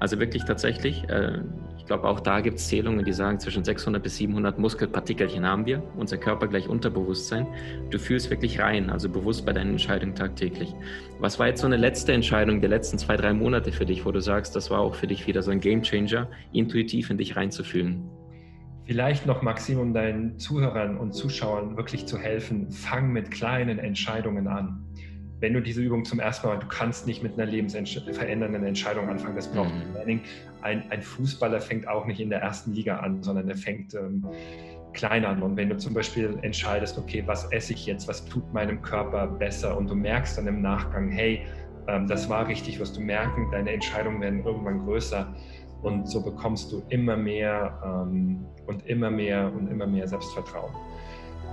also 0.00 0.18
wirklich 0.18 0.44
tatsächlich, 0.46 1.06
äh, 1.10 1.40
ich 1.76 1.84
glaube 1.84 2.08
auch 2.08 2.20
da 2.20 2.40
gibt 2.40 2.56
es 2.56 2.68
Zählungen, 2.68 3.04
die 3.04 3.12
sagen, 3.12 3.38
zwischen 3.38 3.64
600 3.64 4.02
bis 4.02 4.16
700 4.16 4.58
Muskelpartikelchen 4.58 5.46
haben 5.46 5.66
wir, 5.66 5.82
unser 5.94 6.16
Körper 6.16 6.48
gleich 6.48 6.68
Unterbewusstsein. 6.68 7.46
Du 7.90 7.98
fühlst 7.98 8.30
wirklich 8.30 8.58
rein, 8.60 8.88
also 8.88 9.10
bewusst 9.10 9.44
bei 9.44 9.52
deinen 9.52 9.72
Entscheidungen 9.72 10.14
tagtäglich. 10.14 10.74
Was 11.18 11.38
war 11.38 11.48
jetzt 11.48 11.60
so 11.60 11.66
eine 11.66 11.76
letzte 11.76 12.14
Entscheidung 12.14 12.62
der 12.62 12.70
letzten 12.70 12.96
zwei, 12.96 13.18
drei 13.18 13.34
Monate 13.34 13.72
für 13.72 13.84
dich, 13.84 14.06
wo 14.06 14.10
du 14.10 14.20
sagst, 14.20 14.56
das 14.56 14.70
war 14.70 14.80
auch 14.80 14.94
für 14.94 15.06
dich 15.06 15.26
wieder 15.26 15.42
so 15.42 15.50
ein 15.50 15.60
Gamechanger, 15.60 16.28
intuitiv 16.52 17.10
in 17.10 17.18
dich 17.18 17.36
reinzufühlen? 17.36 18.08
Vielleicht 18.86 19.26
noch, 19.26 19.42
Maxim, 19.42 19.78
um 19.78 19.92
deinen 19.92 20.38
Zuhörern 20.38 20.96
und 20.96 21.12
Zuschauern 21.12 21.76
wirklich 21.76 22.06
zu 22.06 22.18
helfen, 22.18 22.70
fang 22.70 23.12
mit 23.12 23.30
kleinen 23.30 23.78
Entscheidungen 23.78 24.48
an 24.48 24.82
wenn 25.40 25.54
du 25.54 25.60
diese 25.60 25.80
Übung 25.80 26.04
zum 26.04 26.20
ersten 26.20 26.46
Mal, 26.46 26.58
du 26.58 26.66
kannst 26.66 27.06
nicht 27.06 27.22
mit 27.22 27.34
einer 27.34 27.50
lebensverändernden 27.50 28.64
Entscheidung 28.64 29.08
anfangen, 29.08 29.36
das 29.36 29.48
braucht 29.48 29.74
mhm. 29.74 29.94
Training. 29.94 30.20
Ein, 30.62 30.84
ein, 30.90 31.02
Fußballer 31.02 31.60
fängt 31.60 31.88
auch 31.88 32.06
nicht 32.06 32.20
in 32.20 32.28
der 32.28 32.40
ersten 32.40 32.72
Liga 32.72 32.98
an, 32.98 33.22
sondern 33.22 33.48
er 33.48 33.56
fängt 33.56 33.94
ähm, 33.94 34.24
klein 34.92 35.24
an. 35.24 35.42
Und 35.42 35.56
wenn 35.56 35.70
du 35.70 35.78
zum 35.78 35.94
Beispiel 35.94 36.38
entscheidest, 36.42 36.98
okay, 36.98 37.22
was 37.26 37.50
esse 37.52 37.72
ich 37.72 37.86
jetzt, 37.86 38.06
was 38.06 38.24
tut 38.26 38.52
meinem 38.52 38.82
Körper 38.82 39.26
besser 39.26 39.76
und 39.76 39.88
du 39.88 39.94
merkst 39.94 40.36
dann 40.36 40.46
im 40.46 40.60
Nachgang, 40.60 41.10
hey, 41.10 41.46
ähm, 41.88 42.06
das 42.06 42.28
war 42.28 42.46
richtig, 42.46 42.78
wirst 42.78 42.96
du 42.96 43.00
merken, 43.00 43.50
deine 43.50 43.72
Entscheidungen 43.72 44.20
werden 44.20 44.44
irgendwann 44.44 44.84
größer. 44.84 45.34
Und 45.82 46.06
so 46.06 46.22
bekommst 46.22 46.70
du 46.72 46.82
immer 46.90 47.16
mehr 47.16 47.80
ähm, 47.82 48.44
und 48.66 48.86
immer 48.86 49.10
mehr 49.10 49.50
und 49.50 49.68
immer 49.68 49.86
mehr 49.86 50.06
Selbstvertrauen. 50.06 50.74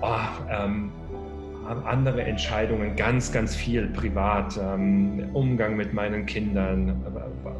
Oh, 0.01 0.17
ähm, 0.51 0.91
andere 1.67 2.23
Entscheidungen, 2.23 2.95
ganz, 2.95 3.31
ganz 3.31 3.55
viel 3.55 3.87
privat, 3.87 4.57
ähm, 4.61 5.29
Umgang 5.33 5.75
mit 5.75 5.93
meinen 5.93 6.25
Kindern, 6.25 7.03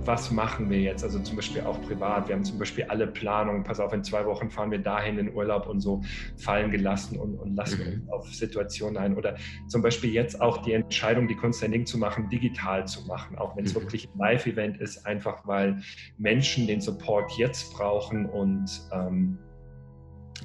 was 0.06 0.32
machen 0.32 0.70
wir 0.70 0.80
jetzt? 0.80 1.04
Also 1.04 1.20
zum 1.20 1.36
Beispiel 1.36 1.62
auch 1.62 1.82
privat. 1.82 2.28
Wir 2.28 2.36
haben 2.36 2.44
zum 2.44 2.60
Beispiel 2.60 2.86
alle 2.86 3.08
Planungen, 3.08 3.64
pass 3.64 3.80
auf, 3.80 3.94
in 3.94 4.04
zwei 4.04 4.26
Wochen 4.26 4.50
fahren 4.50 4.72
wir 4.72 4.80
dahin 4.80 5.18
in 5.18 5.34
Urlaub 5.34 5.68
und 5.68 5.82
so 5.82 6.02
fallen 6.38 6.72
gelassen 6.72 7.20
und, 7.20 7.36
und 7.36 7.56
lassen 7.56 7.80
mhm. 7.80 7.94
uns 8.02 8.10
auf 8.10 8.34
Situationen 8.34 8.98
ein. 8.98 9.16
Oder 9.16 9.36
zum 9.68 9.82
Beispiel 9.82 10.12
jetzt 10.12 10.42
auch 10.42 10.58
die 10.60 10.74
Entscheidung, 10.74 11.28
die 11.28 11.36
Ding 11.72 11.86
zu 11.86 11.98
machen, 11.98 12.30
digital 12.30 12.88
zu 12.88 13.06
machen, 13.08 13.38
auch 13.38 13.56
wenn 13.58 13.66
es 13.66 13.76
mhm. 13.76 13.82
wirklich 13.82 14.08
ein 14.08 14.18
Live-Event 14.18 14.78
ist, 14.78 15.06
einfach 15.06 15.46
weil 15.46 15.82
Menschen 16.18 16.68
den 16.68 16.82
Support 16.82 17.32
jetzt 17.38 17.74
brauchen 17.74 18.26
und 18.26 18.70
ähm, 18.92 19.38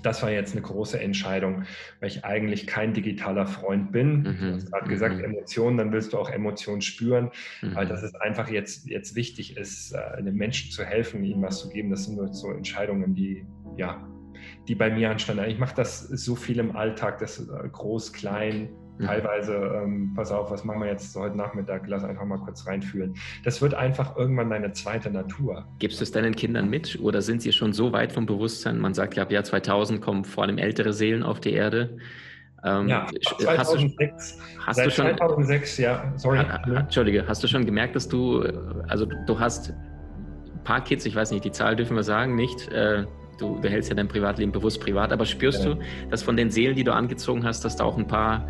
das 0.03 0.23
war 0.23 0.31
jetzt 0.31 0.53
eine 0.53 0.63
große 0.63 1.01
Entscheidung, 1.01 1.65
weil 2.01 2.09
ich 2.09 2.25
eigentlich 2.25 2.67
kein 2.67 2.93
digitaler 2.93 3.47
Freund 3.47 3.93
bin. 3.93 4.23
Mhm. 4.23 4.39
Du 4.39 4.55
hast 4.55 4.71
gerade 4.71 4.89
gesagt, 4.89 5.17
mhm. 5.17 5.25
Emotionen, 5.25 5.79
dann 5.79 5.93
willst 5.93 6.13
du 6.13 6.19
auch 6.19 6.31
Emotionen 6.31 6.83
spüren, 6.83 7.31
mhm. 7.63 7.75
weil 7.75 7.87
das 7.87 8.03
ist 8.03 8.21
einfach 8.21 8.49
jetzt, 8.49 8.87
jetzt 8.89 9.15
wichtig 9.15 9.57
ist, 9.57 9.93
äh, 9.93 10.23
den 10.23 10.35
Menschen 10.35 10.71
zu 10.71 10.85
helfen, 10.85 11.25
ihnen 11.25 11.43
was 11.43 11.61
zu 11.61 11.69
geben. 11.69 11.91
Das 11.91 12.05
sind 12.05 12.35
so 12.35 12.51
Entscheidungen, 12.51 13.15
die, 13.15 13.47
ja, 13.77 14.07
die 14.69 14.75
bei 14.75 14.91
mir 14.91 15.11
anstanden. 15.11 15.45
Ich 15.49 15.59
mache 15.59 15.75
das 15.75 16.01
so 16.01 16.35
viel 16.35 16.59
im 16.59 16.77
Alltag, 16.77 17.19
das 17.19 17.39
äh, 17.41 17.69
groß, 17.71 18.13
klein. 18.13 18.71
Teilweise, 19.01 19.55
ähm, 19.55 20.13
pass 20.15 20.31
auf, 20.31 20.51
was 20.51 20.65
machen 20.65 20.81
wir 20.81 20.89
jetzt 20.89 21.17
heute 21.17 21.37
Nachmittag? 21.37 21.85
Lass 21.87 22.05
einfach 22.05 22.25
mal 22.25 22.39
kurz 22.39 22.67
reinfühlen. 22.67 23.15
Das 23.45 23.61
wird 23.61 23.75
einfach 23.75 24.17
irgendwann 24.17 24.51
deine 24.51 24.73
zweite 24.73 25.11
Natur. 25.11 25.65
Gibst 25.79 26.01
du 26.01 26.05
es 26.05 26.13
deinen 26.13 26.37
Kindern 26.37 26.69
mit 26.69 27.01
oder 27.01 27.23
sind 27.23 27.43
sie 27.43 27.53
schon 27.53 27.73
so 27.73 27.93
weit 27.93 28.13
vom 28.13 28.27
Bewusstsein? 28.27 28.79
Man 28.79 28.95
sagt 28.95 29.17
ja, 29.17 29.23
ab 29.23 29.33
Jahr 29.33 29.45
2000 29.45 30.01
kommen 30.01 30.25
vor 30.25 30.45
allem 30.45 30.59
ältere 30.59 30.93
Seelen 30.93 31.23
auf 31.23 31.41
die 31.41 31.53
Erde. 31.53 31.97
Ähm, 32.65 32.89
ja, 32.89 33.07
2006. 33.41 34.39
Hast 34.65 34.79
du, 34.79 34.85
hast 34.85 34.95
schon, 34.95 35.17
2006, 35.17 35.79
ja, 35.79 36.13
sorry. 36.17 36.39
Ha, 36.39 36.63
Entschuldige, 36.79 37.27
hast 37.27 37.43
du 37.43 37.49
schon 37.49 37.67
gemerkt, 37.67 37.97
dass 37.97 38.09
du, 38.09 38.41
also 38.87 39.07
du 39.07 39.39
hast 39.39 39.71
ein 39.71 40.63
paar 40.63 40.85
Kids, 40.85 41.05
ich 41.07 41.17
weiß 41.17 41.33
nicht, 41.33 41.45
die 41.45 41.51
Zahl 41.51 41.75
dürfen 41.75 41.97
wir 41.97 42.05
sagen, 42.05 42.37
nicht, 42.37 42.69
äh, 42.69 43.05
du, 43.43 43.59
du, 43.61 43.69
hältst 43.69 43.91
ja 43.91 43.97
dein 43.97 44.09
Privatleben 44.09 44.53
bewusst 44.53 44.81
privat, 44.81 45.13
aber 45.13 45.27
spürst 45.27 45.65
ja. 45.65 45.75
du, 45.75 45.81
dass 46.11 46.23
von 46.23 46.37
den 46.37 46.51
Seelen, 46.51 46.77
die 46.77 46.85
du 46.85 46.93
angezogen 46.93 47.45
hast, 47.45 47.65
dass 47.65 47.77
da 47.77 47.85
auch 47.85 47.99
ein 47.99 48.07
paar 48.07 48.49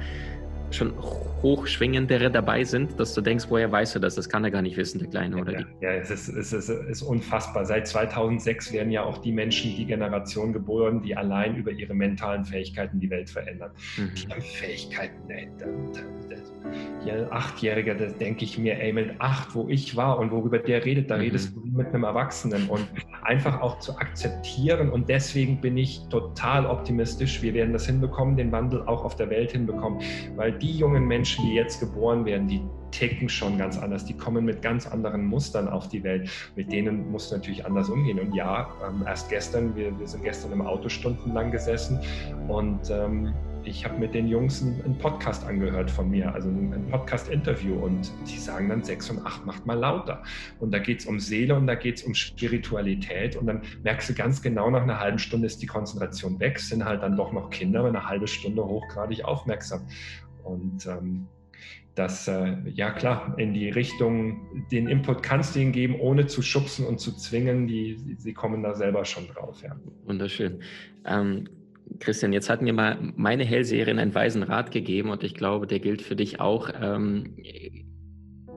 schon 0.74 0.92
hochschwingendere 1.42 2.30
dabei 2.30 2.64
sind, 2.64 2.98
dass 3.00 3.14
du 3.14 3.20
denkst, 3.20 3.46
woher 3.48 3.70
weißt 3.70 3.96
du 3.96 3.98
das? 3.98 4.14
Das 4.14 4.28
kann 4.28 4.44
er 4.44 4.50
gar 4.50 4.62
nicht 4.62 4.76
wissen, 4.76 5.00
der 5.00 5.08
Kleine 5.08 5.37
oder 5.37 5.52
ja, 5.52 5.58
die. 5.58 5.85
Ja, 5.85 5.90
es 5.92 6.11
ist, 6.11 6.28
es, 6.28 6.52
ist, 6.52 6.68
es 6.68 6.88
ist 6.88 7.02
unfassbar. 7.02 7.64
Seit 7.64 7.88
2006 7.88 8.72
werden 8.72 8.92
ja 8.92 9.02
auch 9.02 9.18
die 9.18 9.32
Menschen, 9.32 9.74
die 9.76 9.85
Generation 9.85 10.52
geboren, 10.52 11.02
die 11.02 11.16
allein 11.16 11.56
über 11.56 11.72
ihre 11.72 11.94
mentalen 11.94 12.44
Fähigkeiten 12.44 13.00
die 13.00 13.11
Welt 13.11 13.28
verändern. 13.28 13.72
Mhm. 13.96 14.11
Die 14.14 14.32
haben 14.32 14.42
Fähigkeiten, 14.42 15.30
ey, 15.30 15.48
hier 17.04 17.14
ein 17.14 17.32
Achtjähriger, 17.32 17.94
da 17.94 18.06
denke 18.06 18.44
ich 18.44 18.58
mir, 18.58 18.78
ey, 18.80 18.92
mit 18.92 19.20
acht, 19.20 19.54
wo 19.54 19.68
ich 19.68 19.96
war 19.96 20.18
und 20.18 20.30
worüber 20.30 20.58
der 20.58 20.85
redet, 20.85 21.11
da 21.11 21.16
mhm. 21.16 21.22
redest 21.22 21.56
du 21.56 21.61
mit 21.64 21.88
einem 21.88 22.04
Erwachsenen 22.04 22.68
und 22.68 22.87
einfach 23.22 23.61
auch 23.61 23.78
zu 23.78 23.96
akzeptieren 23.98 24.90
und 24.90 25.08
deswegen 25.08 25.61
bin 25.61 25.76
ich 25.76 26.00
total 26.08 26.66
optimistisch. 26.66 27.42
Wir 27.42 27.54
werden 27.54 27.72
das 27.72 27.87
hinbekommen, 27.87 28.37
den 28.37 28.52
Wandel 28.52 28.82
auch 28.82 29.04
auf 29.04 29.16
der 29.16 29.30
Welt 29.30 29.52
hinbekommen, 29.52 30.00
weil 30.37 30.52
die 30.62 30.79
jungen 30.79 31.07
Menschen, 31.07 31.44
die 31.44 31.55
jetzt 31.55 31.81
geboren 31.81 32.25
werden, 32.25 32.46
die 32.46 32.62
ticken 32.92 33.29
schon 33.29 33.59
ganz 33.59 33.79
anders. 33.79 34.05
Die 34.05 34.16
kommen 34.16 34.44
mit 34.44 34.62
ganz 34.62 34.87
anderen 34.87 35.27
Mustern 35.27 35.68
auf 35.68 35.88
die 35.88 36.03
Welt. 36.05 36.31
Mit 36.57 36.70
denen 36.70 37.11
muss 37.11 37.33
natürlich 37.33 37.66
anders 37.66 37.88
umgehen. 37.88 38.20
Und 38.20 38.35
ja, 38.35 38.70
ähm, 38.87 39.05
erst 39.07 39.29
gestern, 39.29 39.75
wir, 39.75 39.98
wir 39.98 40.07
sind 40.07 40.22
gestern 40.22 40.53
im 40.53 40.62
Auto 40.62 40.88
stundenlang 40.88 41.51
gesessen 41.51 41.98
und 42.48 42.90
ähm, 42.90 43.35
ich 43.64 43.85
habe 43.85 43.96
mit 43.98 44.12
den 44.12 44.27
Jungs 44.27 44.61
einen 44.62 44.98
Podcast 44.98 45.46
angehört 45.46 45.88
von 45.88 46.11
mir, 46.11 46.35
also 46.35 46.48
ein 46.48 46.88
Podcast-Interview 46.90 47.77
und 47.77 48.11
die 48.27 48.38
sagen 48.38 48.68
dann 48.68 48.83
6 48.83 49.11
und 49.11 49.25
8 49.25 49.46
macht 49.46 49.66
mal 49.66 49.79
lauter. 49.79 50.22
Und 50.59 50.72
da 50.72 50.81
geht 50.81 51.01
es 51.01 51.07
um 51.07 51.20
Seele 51.20 51.55
und 51.55 51.68
da 51.68 51.77
geht 51.77 51.98
es 51.98 52.03
um 52.03 52.12
Spiritualität 52.14 53.37
und 53.37 53.46
dann 53.46 53.62
merkst 53.85 54.11
du 54.11 54.14
ganz 54.14 54.42
genau, 54.42 54.68
nach 54.70 54.83
einer 54.83 54.98
halben 54.98 55.18
Stunde 55.18 55.46
ist 55.46 55.62
die 55.62 55.66
Konzentration 55.66 56.40
weg, 56.40 56.59
sind 56.59 56.85
halt 56.85 57.03
dann 57.03 57.16
doch 57.16 57.33
noch 57.33 57.51
Kinder, 57.51 57.81
aber 57.81 57.88
eine 57.88 58.05
halbe 58.05 58.27
Stunde 58.27 58.64
hochgradig 58.64 59.25
aufmerksam. 59.25 59.87
Und 60.44 60.87
ähm, 60.87 61.26
das, 61.94 62.26
äh, 62.26 62.57
ja 62.70 62.90
klar, 62.90 63.35
in 63.38 63.52
die 63.52 63.68
Richtung, 63.68 64.66
den 64.70 64.88
Input 64.88 65.22
kannst 65.22 65.55
du 65.55 65.61
ihnen 65.61 65.72
geben, 65.72 65.96
ohne 66.00 66.26
zu 66.26 66.40
schubsen 66.42 66.87
und 66.87 67.00
zu 67.00 67.12
zwingen, 67.12 67.66
die, 67.66 68.16
sie 68.18 68.33
kommen 68.33 68.62
da 68.62 68.74
selber 68.74 69.05
schon 69.05 69.26
drauf. 69.28 69.62
Ja. 69.62 69.76
Wunderschön. 70.05 70.61
Ähm, 71.05 71.48
Christian, 71.98 72.33
jetzt 72.33 72.48
hat 72.48 72.62
mir 72.62 72.72
mal 72.72 72.98
meine 73.16 73.44
Hellseherin 73.44 73.98
einen 73.98 74.14
weisen 74.14 74.42
Rat 74.42 74.70
gegeben 74.70 75.11
und 75.11 75.22
ich 75.22 75.35
glaube, 75.35 75.66
der 75.66 75.81
gilt 75.81 76.00
für 76.00 76.16
dich 76.16 76.40
auch. 76.40 76.70
Ähm, 76.81 77.37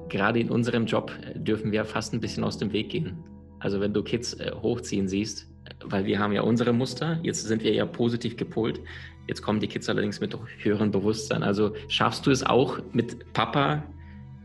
gerade 0.07 0.39
in 0.39 0.49
unserem 0.49 0.85
Job 0.85 1.11
dürfen 1.35 1.71
wir 1.71 1.83
fast 1.83 2.13
ein 2.13 2.21
bisschen 2.21 2.43
aus 2.43 2.57
dem 2.57 2.71
Weg 2.71 2.89
gehen. 2.89 3.17
Also 3.59 3.81
wenn 3.81 3.93
du 3.93 4.03
Kids 4.03 4.33
äh, 4.35 4.51
hochziehen 4.53 5.07
siehst, 5.07 5.51
weil 5.83 6.05
wir 6.05 6.19
haben 6.19 6.31
ja 6.31 6.41
unsere 6.41 6.71
Muster, 6.71 7.19
jetzt 7.23 7.43
sind 7.45 7.63
wir 7.63 7.73
ja 7.73 7.85
positiv 7.85 8.37
gepolt, 8.37 8.79
jetzt 9.27 9.41
kommen 9.41 9.59
die 9.59 9.67
Kids 9.67 9.89
allerdings 9.89 10.19
mit 10.19 10.37
höherem 10.59 10.91
Bewusstsein. 10.91 11.43
Also 11.43 11.73
schaffst 11.87 12.25
du 12.25 12.31
es 12.31 12.43
auch 12.43 12.79
mit 12.93 13.33
Papa, 13.33 13.83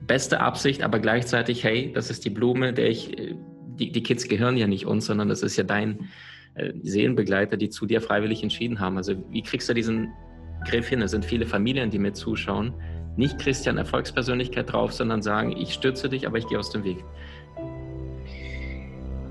beste 0.06 0.40
Absicht, 0.40 0.82
aber 0.82 0.98
gleichzeitig, 0.98 1.62
hey, 1.64 1.92
das 1.92 2.10
ist 2.10 2.24
die 2.24 2.30
Blume, 2.30 2.72
der 2.72 2.88
ich, 2.88 3.18
äh, 3.18 3.34
die, 3.78 3.92
die 3.92 4.02
Kids 4.02 4.28
gehören 4.28 4.56
ja 4.56 4.66
nicht 4.66 4.86
uns, 4.86 5.06
sondern 5.06 5.28
das 5.28 5.42
ist 5.42 5.56
ja 5.56 5.64
dein, 5.64 6.08
äh, 6.54 6.72
Seelenbegleiter, 6.82 7.56
die 7.56 7.70
zu 7.70 7.86
dir 7.86 8.00
freiwillig 8.00 8.42
entschieden 8.42 8.80
haben. 8.80 8.96
Also 8.96 9.14
wie 9.30 9.42
kriegst 9.42 9.68
du 9.68 9.74
diesen 9.74 10.12
Griff 10.68 10.88
hin? 10.88 11.00
Es 11.00 11.12
sind 11.12 11.24
viele 11.24 11.46
Familien, 11.46 11.90
die 11.90 11.98
mir 11.98 12.12
zuschauen. 12.12 12.74
Nicht 13.16 13.38
Christian 13.38 13.78
Erfolgspersönlichkeit 13.78 14.72
drauf, 14.72 14.92
sondern 14.92 15.22
sagen, 15.22 15.52
ich 15.56 15.72
stürze 15.72 16.08
dich, 16.08 16.26
aber 16.26 16.38
ich 16.38 16.46
gehe 16.48 16.58
aus 16.58 16.70
dem 16.70 16.84
Weg. 16.84 17.04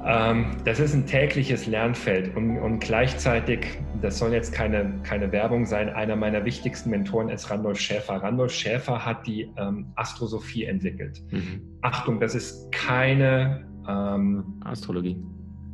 Ähm, 0.06 0.58
das 0.64 0.80
ist 0.80 0.94
ein 0.94 1.06
tägliches 1.06 1.68
Lernfeld 1.68 2.36
und, 2.36 2.58
und, 2.58 2.80
gleichzeitig, 2.80 3.68
das 4.02 4.18
soll 4.18 4.34
jetzt 4.34 4.54
keine, 4.54 5.02
keine 5.04 5.32
Werbung 5.32 5.66
sein, 5.66 5.90
einer 5.90 6.16
meiner 6.16 6.46
wichtigsten 6.46 6.90
Mentoren 6.90 7.30
ist 7.30 7.50
Randolph 7.50 7.80
Schäfer. 7.80 8.16
Randolph 8.16 8.52
Schäfer 8.52 9.06
hat 9.06 9.28
die 9.28 9.52
ähm, 9.58 9.92
Astrosophie 9.96 10.66
entwickelt. 10.66 11.22
Mhm. 11.32 11.62
Achtung, 11.82 12.20
das 12.20 12.36
ist 12.36 12.72
keine 12.72 13.66
ähm, 13.88 14.60
Astrologie. 14.64 15.18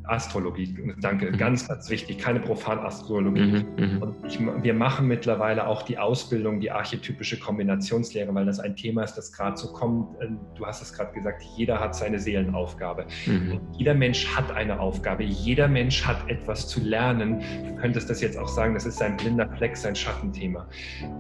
Astrologie, 0.08 0.76
danke, 1.02 1.32
mhm. 1.32 1.38
ganz, 1.38 1.68
ganz 1.68 1.90
wichtig, 1.90 2.18
keine 2.20 2.40
Profanastrologie. 2.40 3.42
Mhm, 3.42 3.66
mhm, 3.78 4.02
und 4.02 4.26
ich, 4.26 4.40
wir 4.40 4.74
machen 4.74 5.08
mittlerweile 5.08 5.68
auch 5.68 5.84
die 5.84 5.98
Ausbildung, 5.98 6.60
die 6.60 6.72
archetypische 6.72 7.40
Kombinationslehre, 7.40 8.34
weil 8.34 8.46
das 8.46 8.60
ein 8.60 8.76
Thema 8.76 9.04
ist, 9.04 9.16
das 9.16 9.32
gerade 9.32 9.58
so 9.58 9.74
kommt. 9.74 10.16
Ähm, 10.22 10.40
du 10.56 10.66
hast 10.66 10.82
es 10.82 10.94
gerade 10.94 11.14
gesagt, 11.14 11.44
jeder 11.56 11.80
hat 11.80 11.96
seine 11.96 12.20
Seelenaufgabe. 12.20 13.06
Mhm. 13.26 13.60
Jeder 13.74 13.94
Mensch 13.94 14.28
hat 14.36 14.52
eine 14.52 14.80
Aufgabe, 14.80 15.24
jeder 15.24 15.68
Mensch 15.68 16.06
hat 16.06 16.30
etwas 16.30 16.68
zu 16.68 16.82
lernen. 16.82 17.42
Du 17.68 17.76
könntest 17.76 18.10
das 18.10 18.22
jetzt 18.22 18.38
auch 18.38 18.48
sagen, 18.48 18.74
das 18.74 18.86
ist 18.86 18.98
sein 18.98 19.18
blinder 19.18 19.48
Fleck, 19.58 19.76
sein 19.76 19.96
Schattenthema. 19.96 20.68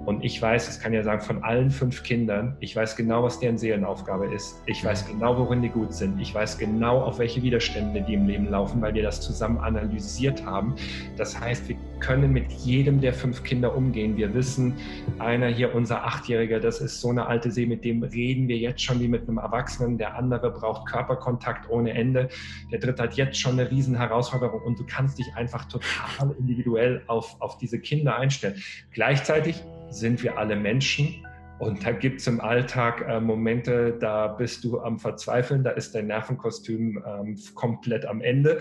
Und 0.06 0.24
ich 0.24 0.42
weiß, 0.42 0.68
das 0.68 0.80
kann 0.80 0.94
ja 0.94 1.04
sagen, 1.04 1.22
von 1.22 1.44
allen 1.44 1.72
fünf 1.72 2.04
Kindern, 2.04 2.58
ich 2.60 2.76
weiß 2.76 2.96
genau, 2.96 3.24
was 3.24 3.40
deren 3.40 3.58
Seelenaufgabe 3.58 4.34
ist. 4.34 4.62
Ich 4.66 4.84
weiß 4.84 5.08
mhm. 5.08 5.14
genau, 5.14 5.38
worin 5.38 5.62
die 5.62 5.70
gut 5.70 5.94
sind. 5.94 6.20
Ich 6.20 6.34
weiß 6.34 6.58
genau, 6.58 7.02
auf 7.02 7.20
welche 7.20 7.42
Widerstände 7.42 8.02
die 8.02 8.14
im 8.14 8.28
Leben 8.28 8.50
laufen 8.50 8.75
weil 8.82 8.94
wir 8.94 9.04
das 9.04 9.22
zusammen 9.22 9.58
analysiert 9.60 10.46
haben. 10.46 10.76
Das 11.18 11.40
heißt, 11.40 11.70
wir 11.70 11.76
können 12.00 12.32
mit 12.32 12.52
jedem 12.52 13.02
der 13.02 13.14
fünf 13.14 13.44
Kinder 13.44 13.76
umgehen. 13.76 14.18
Wir 14.18 14.34
wissen, 14.34 14.74
einer 15.20 15.48
hier, 15.48 15.74
unser 15.74 16.06
Achtjähriger, 16.06 16.60
das 16.60 16.82
ist 16.82 17.02
so 17.02 17.10
eine 17.10 17.26
alte 17.26 17.52
See, 17.52 17.66
mit 17.66 17.84
dem 17.84 18.04
reden 18.04 18.48
wir 18.48 18.58
jetzt 18.58 18.82
schon 18.82 19.00
wie 19.00 19.08
mit 19.08 19.28
einem 19.28 19.38
Erwachsenen. 19.38 19.98
Der 19.98 20.16
andere 20.16 20.52
braucht 20.52 20.88
Körperkontakt 20.88 21.70
ohne 21.70 21.94
Ende. 21.94 22.30
Der 22.72 22.80
dritte 22.80 23.04
hat 23.04 23.14
jetzt 23.16 23.40
schon 23.40 23.54
eine 23.54 23.72
riesen 23.72 23.96
Herausforderung 23.96 24.62
und 24.62 24.80
du 24.80 24.86
kannst 24.86 25.18
dich 25.20 25.28
einfach 25.36 25.66
total 25.66 26.36
individuell 26.38 27.02
auf, 27.08 27.36
auf 27.42 27.58
diese 27.58 27.80
Kinder 27.80 28.16
einstellen. 28.18 28.62
Gleichzeitig 28.92 29.64
sind 29.90 30.24
wir 30.24 30.38
alle 30.38 30.56
Menschen 30.56 31.26
und 31.58 31.86
da 31.86 31.94
gibt 31.94 32.20
es 32.20 32.28
im 32.28 32.42
Alltag 32.42 33.06
äh, 33.08 33.22
Momente, 33.22 33.98
da 33.98 34.28
bist 34.28 34.66
du 34.66 34.82
am 34.82 35.00
Verzweifeln, 35.00 35.64
da 35.64 35.70
ist 35.70 35.96
dein 35.96 36.08
Nervenkostüm 36.08 37.02
ähm, 37.08 37.38
komplett 37.54 38.06
am 38.06 38.20
Ende. 38.22 38.60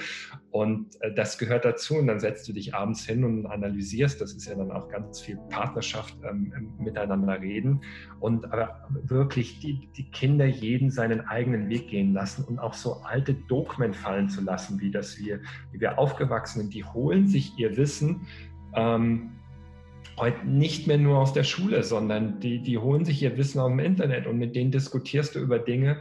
Und 0.52 0.94
äh, 1.02 1.12
das 1.12 1.37
gehört 1.37 1.64
dazu. 1.64 1.96
Und 1.96 2.07
dann 2.07 2.20
setzt 2.20 2.46
du 2.46 2.52
dich 2.52 2.72
abends 2.72 3.04
hin 3.04 3.24
und 3.24 3.46
analysierst. 3.46 4.20
Das 4.20 4.33
ist 4.33 4.46
ja 4.46 4.54
dann 4.54 4.70
auch 4.70 4.88
ganz 4.88 5.20
viel 5.20 5.37
Partnerschaft, 5.50 6.16
ähm, 6.28 6.52
miteinander 6.78 7.40
reden. 7.40 7.80
Und 8.20 8.52
aber 8.52 8.87
wirklich 9.02 9.59
die, 9.59 9.88
die 9.96 10.09
Kinder 10.12 10.46
jeden 10.46 10.92
seinen 10.92 11.22
eigenen 11.22 11.68
Weg 11.68 11.88
gehen 11.88 12.12
lassen 12.12 12.44
und 12.44 12.61
auch 12.61 12.74
so 12.74 13.00
alte 13.02 13.35
Dogmen 13.35 13.92
fallen 13.92 14.28
zu 14.28 14.40
lassen, 14.40 14.80
wie 14.80 14.92
dass 14.92 15.18
wir, 15.18 15.40
wie 15.72 15.80
wir 15.80 15.98
aufgewachsen 15.98 16.61
sind, 16.61 16.74
die 16.74 16.85
holen 16.85 17.26
sich 17.26 17.59
ihr 17.59 17.76
Wissen. 17.76 18.28
Ähm, 18.76 19.33
heute 20.16 20.46
nicht 20.46 20.86
mehr 20.86 20.98
nur 20.98 21.18
aus 21.18 21.32
der 21.32 21.44
Schule, 21.44 21.82
sondern 21.82 22.40
die, 22.40 22.60
die 22.60 22.78
holen 22.78 23.04
sich 23.04 23.22
ihr 23.22 23.36
Wissen 23.36 23.58
aus 23.60 23.70
dem 23.70 23.80
Internet 23.80 24.26
und 24.26 24.38
mit 24.38 24.54
denen 24.54 24.70
diskutierst 24.70 25.34
du 25.34 25.40
über 25.40 25.58
Dinge, 25.58 26.00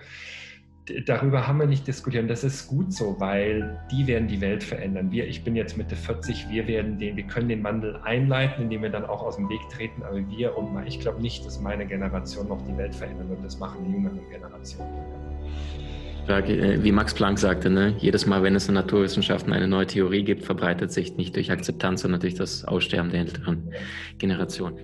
darüber 1.06 1.48
haben 1.48 1.60
wir 1.60 1.68
nicht 1.68 1.88
diskutiert. 1.88 2.24
Und 2.24 2.30
das 2.30 2.44
ist 2.44 2.68
gut 2.68 2.94
so, 2.94 3.20
weil 3.20 3.80
die 3.92 4.08
werden 4.08 4.28
die 4.28 4.42
Welt 4.42 4.64
verändern. 4.64 5.12
Wir, 5.12 5.28
ich 5.28 5.44
bin 5.44 5.56
jetzt 5.56 5.78
Mitte 5.78 5.96
40, 5.96 6.50
wir 6.50 6.68
werden 6.68 7.00
den, 7.00 7.16
wir 7.16 7.24
können 7.24 7.50
den 7.50 7.64
Wandel 7.64 7.98
einleiten, 8.04 8.64
indem 8.64 8.84
wir 8.84 8.90
dann 8.90 9.06
auch 9.06 9.24
aus 9.24 9.38
dem 9.38 9.50
Weg 9.50 9.62
treten. 9.70 10.04
Aber 10.04 10.18
wir 10.30 10.58
und 10.58 10.86
ich 10.86 11.00
glaube 11.00 11.22
nicht, 11.22 11.46
dass 11.46 11.60
meine 11.60 11.86
Generation 11.86 12.48
noch 12.48 12.62
die 12.68 12.78
Welt 12.78 12.94
verändern 12.94 13.30
wird. 13.30 13.44
Das 13.44 13.60
machen 13.60 13.86
die 13.86 13.94
jüngeren 13.94 14.20
Generationen. 14.30 14.92
Äh, 16.28 16.84
wie 16.84 16.92
Max 16.92 17.14
Planck 17.14 17.38
sagte, 17.38 17.70
ne? 17.70 17.94
jedes 18.00 18.26
Mal, 18.26 18.42
wenn 18.44 18.56
es 18.56 18.68
in 18.68 18.74
Naturwissenschaften 18.76 19.54
eine 19.54 19.68
neue 19.68 19.88
Theorie 19.88 20.24
gibt, 20.24 20.44
verbreitet 20.44 20.92
sich 20.92 21.16
nicht 21.18 21.36
durch 21.36 21.52
Akzeptanz, 21.52 22.02
sondern 22.02 22.22
durch 22.22 22.36
das 22.36 22.66
Aussterben 22.66 23.12
der 23.12 23.22
älteren 23.22 23.72
Generation. 24.18 24.80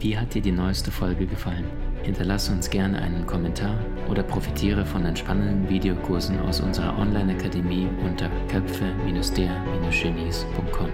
Wie 0.00 0.18
hat 0.18 0.34
dir 0.34 0.42
die 0.42 0.52
neueste 0.52 0.90
Folge 0.90 1.26
gefallen? 1.26 1.64
Hinterlasse 2.02 2.52
uns 2.52 2.68
gerne 2.70 3.00
einen 3.00 3.26
Kommentar 3.26 3.78
oder 4.08 4.22
profitiere 4.22 4.84
von 4.84 5.04
den 5.04 5.16
spannenden 5.16 5.66
Videokursen 5.68 6.38
aus 6.40 6.60
unserer 6.60 6.98
Online-Akademie 6.98 7.88
unter 8.04 8.30
köpfe-der-genies.com. 8.48 10.90